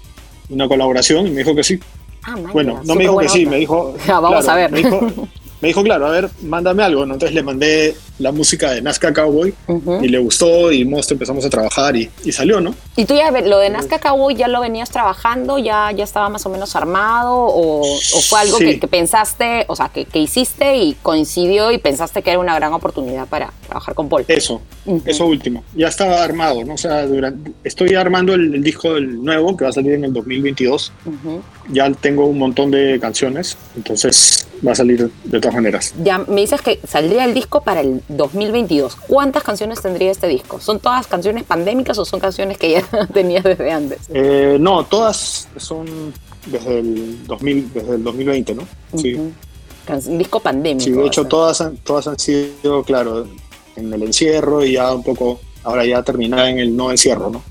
una 0.49 0.67
colaboración, 0.67 1.27
y 1.27 1.31
me 1.31 1.37
dijo 1.39 1.55
que 1.55 1.63
sí. 1.63 1.79
Ah, 2.23 2.35
Bueno, 2.51 2.81
no 2.85 2.95
me 2.95 3.03
dijo 3.03 3.17
que 3.17 3.29
sí, 3.29 3.45
me 3.45 3.57
dijo... 3.57 3.95
Ya, 4.07 4.19
vamos 4.19 4.43
claro, 4.43 4.51
a 4.51 4.61
ver. 4.61 4.71
Me 4.71 4.77
dijo, 4.79 4.99
me 5.61 5.69
dijo, 5.69 5.83
claro, 5.83 6.07
a 6.07 6.11
ver, 6.11 6.29
mándame 6.43 6.83
algo, 6.83 7.05
¿no? 7.05 7.13
Entonces 7.13 7.33
le 7.33 7.41
mandé 7.43 7.95
la 8.19 8.31
música 8.31 8.71
de 8.71 8.81
Nazca 8.81 9.11
Cowboy, 9.13 9.53
y 10.01 10.07
le 10.07 10.17
gustó, 10.19 10.71
y 10.71 10.85
most 10.85 11.11
empezamos 11.11 11.43
a 11.45 11.49
trabajar, 11.49 11.95
y, 11.97 12.09
y 12.23 12.31
salió, 12.31 12.61
¿no? 12.61 12.73
¿Y 12.95 13.03
tú 13.05 13.13
ya 13.15 13.29
lo 13.31 13.57
de 13.59 13.69
Nazca 13.69 13.99
Cowboy 13.99 14.35
ya 14.35 14.47
lo 14.47 14.61
venías 14.61 14.89
trabajando? 14.89 15.57
¿Ya, 15.57 15.91
ya 15.91 16.03
estaba 16.05 16.29
más 16.29 16.45
o 16.45 16.49
menos 16.49 16.75
armado? 16.75 17.35
¿O, 17.35 17.81
o 17.81 18.21
fue 18.21 18.39
algo 18.39 18.57
Sí. 18.57 18.65
que, 18.65 18.79
que 18.79 18.87
pensaste, 18.87 19.65
o 19.67 19.75
sea, 19.75 19.89
que, 19.89 20.05
que 20.05 20.19
hiciste 20.19 20.77
y 20.77 20.93
coincidió 21.01 21.71
y 21.71 21.77
pensaste 21.77 22.21
que 22.21 22.29
era 22.31 22.39
una 22.39 22.55
gran 22.55 22.71
oportunidad 22.73 23.27
para 23.27 23.51
trabajar 23.67 23.95
con 23.95 24.07
Paul? 24.07 24.23
Eso, 24.29 24.61
eso 25.05 25.25
último. 25.25 25.63
Ya 25.75 25.87
estaba 25.89 26.23
armado, 26.23 26.63
¿no? 26.63 26.75
O 26.75 26.77
sea, 26.77 27.05
durante, 27.05 27.51
estoy 27.65 27.95
armando 27.95 28.33
el, 28.33 28.55
el 28.55 28.63
disco 28.63 28.97
nuevo 28.99 29.57
que 29.57 29.65
va 29.65 29.71
a 29.71 29.73
salir 29.73 29.93
en 29.93 30.05
el 30.05 30.13
2022. 30.13 30.91
Ujú. 31.05 31.41
Ya 31.69 31.91
tengo 31.91 32.25
un 32.27 32.37
montón 32.37 32.71
de 32.71 32.97
canciones, 33.01 33.57
entonces 33.75 34.47
va 34.65 34.71
a 34.71 34.75
salir 34.75 35.09
de 35.23 35.39
todas 35.39 35.55
maneras. 35.55 35.93
Ya 36.03 36.19
me 36.19 36.41
dices 36.41 36.61
que 36.61 36.79
saldría 36.87 37.25
el 37.25 37.33
disco 37.33 37.61
para 37.61 37.81
el 37.81 38.01
2022. 38.07 38.95
¿Cuántas 39.07 39.43
canciones 39.43 39.81
tendría 39.81 40.11
este 40.11 40.27
disco? 40.27 40.59
¿Son 40.59 40.79
todas 40.79 41.07
canciones 41.07 41.43
pandémicas 41.43 41.97
o 41.97 42.05
son 42.05 42.19
canciones 42.19 42.57
que 42.57 42.71
ya 42.71 42.81
tenías 43.13 43.43
desde 43.43 43.71
antes? 43.71 43.99
Eh, 44.09 44.57
no, 44.59 44.85
todas 44.85 45.47
son 45.57 46.13
desde 46.45 46.79
el, 46.79 47.25
2000, 47.27 47.73
desde 47.73 47.95
el 47.95 48.03
2020, 48.03 48.55
¿no? 48.55 48.63
Sí, 48.95 49.15
Un 49.15 50.17
disco 50.17 50.39
pandémico. 50.39 50.83
sí 50.85 50.91
de 50.91 51.05
hecho 51.05 51.25
todas 51.25 51.61
han, 51.61 51.77
todas 51.77 52.07
han 52.07 52.19
sido, 52.19 52.83
claro, 52.83 53.27
en 53.75 53.93
el 53.93 54.03
encierro 54.03 54.63
y 54.63 54.73
ya 54.73 54.93
un 54.93 55.03
poco, 55.03 55.39
ahora 55.65 55.83
ya 55.85 56.03
terminada 56.03 56.49
en 56.49 56.59
el 56.59 56.75
no 56.75 56.91
encierro, 56.91 57.29
¿no? 57.29 57.43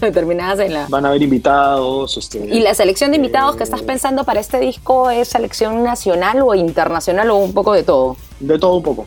Terminadas 0.12 0.58
en 0.60 0.72
la... 0.72 0.86
Van 0.88 1.04
a 1.04 1.08
haber 1.10 1.22
invitados. 1.22 2.16
Este, 2.16 2.38
¿Y 2.38 2.60
la 2.60 2.74
selección 2.74 3.10
de 3.10 3.16
invitados 3.16 3.56
que 3.56 3.62
eh, 3.62 3.64
estás 3.64 3.82
pensando 3.82 4.24
para 4.24 4.40
este 4.40 4.58
disco 4.58 5.10
es 5.10 5.28
selección 5.28 5.84
nacional 5.84 6.40
o 6.42 6.54
internacional 6.54 7.30
o 7.30 7.36
un 7.36 7.52
poco 7.52 7.74
de 7.74 7.82
todo? 7.82 8.16
De 8.40 8.58
todo 8.58 8.76
un 8.76 8.82
poco, 8.82 9.06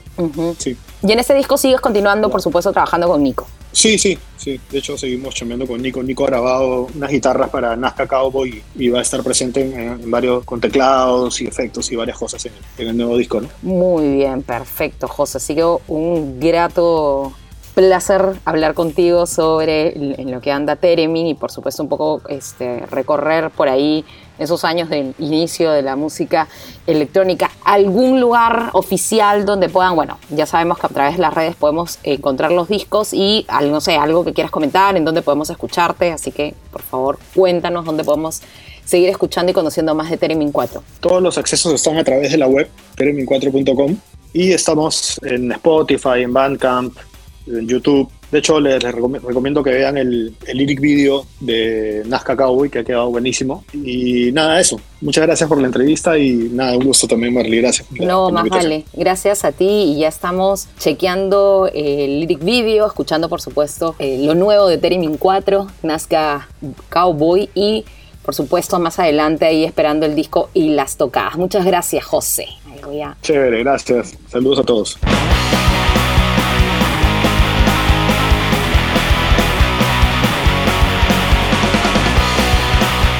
sí. 0.57 0.77
Y 1.01 1.11
en 1.11 1.19
este 1.19 1.33
disco 1.33 1.57
sigues 1.57 1.81
continuando, 1.81 2.29
por 2.29 2.41
supuesto, 2.41 2.71
trabajando 2.71 3.07
con 3.07 3.23
Nico. 3.23 3.47
Sí, 3.71 3.97
sí, 3.99 4.17
sí. 4.35 4.59
De 4.71 4.79
hecho, 4.79 4.97
seguimos 4.97 5.35
chambeando 5.35 5.67
con 5.67 5.81
Nico. 5.81 6.01
Nico 6.01 6.23
ha 6.23 6.27
grabado 6.27 6.87
unas 6.95 7.11
guitarras 7.11 7.49
para 7.49 7.75
Nazca 7.75 8.07
Cowboy 8.07 8.63
y, 8.75 8.89
va 8.89 8.99
a 8.99 9.01
estar 9.03 9.23
presente 9.23 9.61
en, 9.61 10.01
en 10.01 10.11
varios, 10.11 10.43
con 10.43 10.59
teclados 10.59 11.39
y 11.41 11.47
efectos 11.47 11.91
y 11.91 11.95
varias 11.95 12.17
cosas 12.17 12.45
en, 12.47 12.53
en 12.79 12.87
el 12.87 12.97
nuevo 12.97 13.17
disco, 13.17 13.39
¿no? 13.39 13.49
Muy 13.61 14.15
bien, 14.15 14.41
perfecto, 14.41 15.07
José. 15.07 15.39
Sido 15.39 15.81
un 15.87 16.39
grato 16.39 17.33
placer 17.79 18.33
hablar 18.43 18.73
contigo 18.73 19.25
sobre 19.25 19.95
en 19.95 20.31
lo 20.31 20.41
que 20.41 20.51
anda 20.51 20.75
Teremin 20.75 21.27
y 21.27 21.33
por 21.33 21.49
supuesto 21.49 21.81
un 21.81 21.87
poco 21.87 22.21
este, 22.27 22.85
recorrer 22.87 23.51
por 23.51 23.69
ahí 23.69 24.03
esos 24.37 24.65
años 24.65 24.89
del 24.89 25.15
inicio 25.17 25.71
de 25.71 25.81
la 25.81 25.95
música 25.95 26.49
electrónica. 26.87 27.49
¿Algún 27.63 28.19
lugar 28.19 28.69
oficial 28.73 29.45
donde 29.45 29.69
puedan, 29.69 29.95
bueno, 29.95 30.17
ya 30.29 30.45
sabemos 30.45 30.77
que 30.77 30.87
a 30.87 30.89
través 30.89 31.15
de 31.15 31.21
las 31.21 31.33
redes 31.33 31.55
podemos 31.55 31.99
encontrar 32.03 32.51
los 32.51 32.67
discos 32.67 33.13
y, 33.13 33.47
no 33.63 33.79
sé, 33.79 33.95
algo 33.95 34.25
que 34.25 34.33
quieras 34.33 34.51
comentar, 34.51 34.97
en 34.97 35.05
dónde 35.05 35.21
podemos 35.21 35.49
escucharte, 35.49 36.11
así 36.11 36.33
que 36.33 36.55
por 36.71 36.81
favor 36.81 37.17
cuéntanos 37.33 37.85
dónde 37.85 38.03
podemos 38.03 38.41
seguir 38.83 39.07
escuchando 39.07 39.51
y 39.51 39.53
conociendo 39.53 39.95
más 39.95 40.09
de 40.09 40.17
Teremin 40.17 40.51
4. 40.51 40.83
Todos 40.99 41.21
los 41.21 41.37
accesos 41.37 41.73
están 41.73 41.97
a 41.97 42.03
través 42.03 42.31
de 42.31 42.39
la 42.39 42.47
web, 42.47 42.69
teremin4.com, 42.97 43.95
y 44.33 44.51
estamos 44.51 45.17
en 45.23 45.53
Spotify, 45.53 46.23
en 46.23 46.33
Bandcamp, 46.33 46.97
en 47.47 47.67
YouTube. 47.67 48.09
De 48.31 48.39
hecho, 48.39 48.59
les, 48.59 48.83
les 48.83 48.93
recom- 48.93 49.19
recomiendo 49.19 49.63
que 49.63 49.71
vean 49.71 49.97
el, 49.97 50.35
el 50.45 50.57
lyric 50.57 50.79
video 50.79 51.25
de 51.39 52.03
Nazca 52.05 52.35
Cowboy, 52.35 52.69
que 52.69 52.79
ha 52.79 52.83
quedado 52.83 53.09
buenísimo. 53.09 53.63
Y 53.73 54.31
nada, 54.31 54.59
eso. 54.61 54.79
Muchas 55.01 55.25
gracias 55.25 55.49
por 55.49 55.59
la 55.59 55.65
entrevista 55.67 56.17
y 56.17 56.33
nada, 56.51 56.77
un 56.77 56.83
gusto 56.85 57.07
también, 57.07 57.33
Marley. 57.33 57.59
Gracias. 57.61 57.87
por 57.87 58.05
No, 58.05 58.27
la 58.29 58.41
más 58.43 58.49
vale. 58.49 58.85
Gracias 58.93 59.43
a 59.45 59.51
ti 59.51 59.65
y 59.67 59.99
ya 59.99 60.09
estamos 60.09 60.67
chequeando 60.77 61.69
el 61.73 62.19
lyric 62.19 62.43
video, 62.43 62.85
escuchando 62.85 63.29
por 63.29 63.41
supuesto 63.41 63.95
eh, 63.97 64.19
lo 64.23 64.35
nuevo 64.35 64.67
de 64.67 64.77
Teremin 64.77 65.17
4, 65.17 65.67
Nazca 65.83 66.49
Cowboy 66.89 67.49
y 67.55 67.83
por 68.23 68.35
supuesto 68.35 68.77
más 68.79 68.99
adelante 68.99 69.45
ahí 69.45 69.63
esperando 69.63 70.05
el 70.05 70.13
disco 70.13 70.49
y 70.53 70.69
las 70.69 70.97
tocadas. 70.97 71.35
Muchas 71.37 71.65
gracias, 71.65 72.03
José. 72.05 72.45
Ahí 72.71 72.79
voy 72.85 73.01
a- 73.01 73.17
Chévere, 73.23 73.63
gracias. 73.63 74.15
Saludos 74.29 74.59
a 74.59 74.63
todos. 74.63 74.99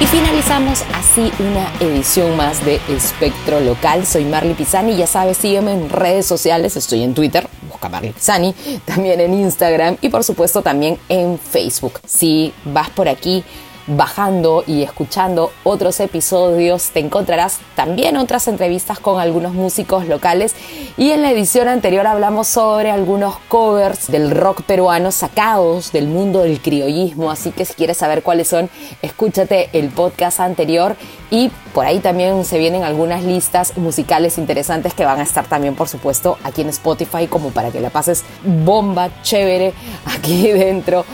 Y 0.01 0.05
finalizamos 0.05 0.85
así 0.93 1.29
una 1.39 1.73
edición 1.81 2.37
más 2.37 2.63
de 2.63 2.79
Espectro 2.87 3.59
Local. 3.59 4.05
Soy 4.05 4.23
Marley 4.23 4.53
Pisani. 4.53 4.95
Ya 4.95 5.05
sabes, 5.05 5.35
sígueme 5.35 5.73
en 5.73 5.89
redes 5.89 6.25
sociales. 6.25 6.77
Estoy 6.77 7.03
en 7.03 7.13
Twitter, 7.13 7.45
busca 7.69 7.89
Marley 7.89 8.13
Pisani. 8.13 8.55
También 8.85 9.19
en 9.19 9.33
Instagram 9.33 9.97
y 9.99 10.07
por 10.07 10.23
supuesto 10.23 10.61
también 10.61 10.97
en 11.09 11.37
Facebook. 11.37 11.99
Si 12.05 12.53
vas 12.63 12.89
por 12.89 13.09
aquí 13.09 13.43
bajando 13.89 14.63
y 14.65 14.83
escuchando 14.83 15.51
otros 15.63 15.99
episodios, 15.99 16.91
te 16.91 16.99
encontrarás 16.99 17.59
también 17.75 18.17
otras 18.17 18.47
entrevistas 18.47 18.99
con 18.99 19.19
algunos 19.19 19.53
músicos 19.53 20.07
locales. 20.07 20.55
Y 20.97 21.11
en 21.11 21.21
la 21.21 21.31
edición 21.31 21.67
anterior 21.67 22.05
hablamos 22.07 22.47
sobre 22.47 22.91
algunos 22.91 23.37
covers 23.47 24.07
del 24.07 24.31
rock 24.31 24.61
peruano 24.63 25.11
sacados 25.11 25.91
del 25.91 26.07
mundo 26.07 26.43
del 26.43 26.61
criollismo. 26.61 27.31
Así 27.31 27.51
que 27.51 27.65
si 27.65 27.73
quieres 27.73 27.97
saber 27.97 28.23
cuáles 28.23 28.47
son, 28.47 28.69
escúchate 29.01 29.69
el 29.73 29.89
podcast 29.89 30.39
anterior. 30.39 30.95
Y 31.31 31.51
por 31.73 31.85
ahí 31.85 31.99
también 31.99 32.45
se 32.45 32.57
vienen 32.57 32.83
algunas 32.83 33.23
listas 33.23 33.77
musicales 33.77 34.37
interesantes 34.37 34.93
que 34.93 35.05
van 35.05 35.19
a 35.19 35.23
estar 35.23 35.45
también, 35.45 35.75
por 35.75 35.87
supuesto, 35.87 36.37
aquí 36.43 36.61
en 36.61 36.69
Spotify, 36.69 37.27
como 37.27 37.49
para 37.49 37.71
que 37.71 37.79
la 37.79 37.89
pases 37.89 38.23
bomba, 38.43 39.09
chévere, 39.21 39.73
aquí 40.05 40.47
dentro 40.51 41.05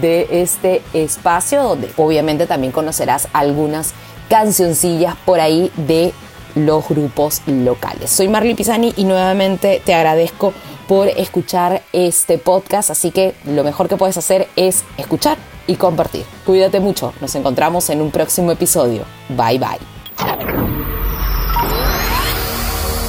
de 0.00 0.26
este 0.30 0.82
espacio, 0.92 1.62
donde 1.62 1.90
obviamente 1.96 2.46
también 2.46 2.72
conocerás 2.72 3.28
algunas 3.32 3.92
cancioncillas 4.28 5.16
por 5.24 5.40
ahí 5.40 5.70
de 5.76 6.12
los 6.54 6.88
grupos 6.88 7.42
locales. 7.46 8.10
Soy 8.10 8.28
Marley 8.28 8.54
Pisani 8.54 8.92
y 8.96 9.04
nuevamente 9.04 9.82
te 9.84 9.94
agradezco 9.94 10.52
por 10.86 11.08
escuchar 11.08 11.82
este 11.92 12.38
podcast, 12.38 12.90
así 12.90 13.10
que 13.10 13.34
lo 13.44 13.64
mejor 13.64 13.88
que 13.88 13.96
puedes 13.96 14.16
hacer 14.16 14.48
es 14.54 14.84
escuchar 14.96 15.38
y 15.66 15.76
compartir. 15.76 16.24
Cuídate 16.44 16.80
mucho, 16.80 17.12
nos 17.20 17.34
encontramos 17.34 17.88
en 17.90 18.00
un 18.00 18.10
próximo 18.10 18.52
episodio. 18.52 19.04
Bye 19.30 19.58
bye. 19.58 19.93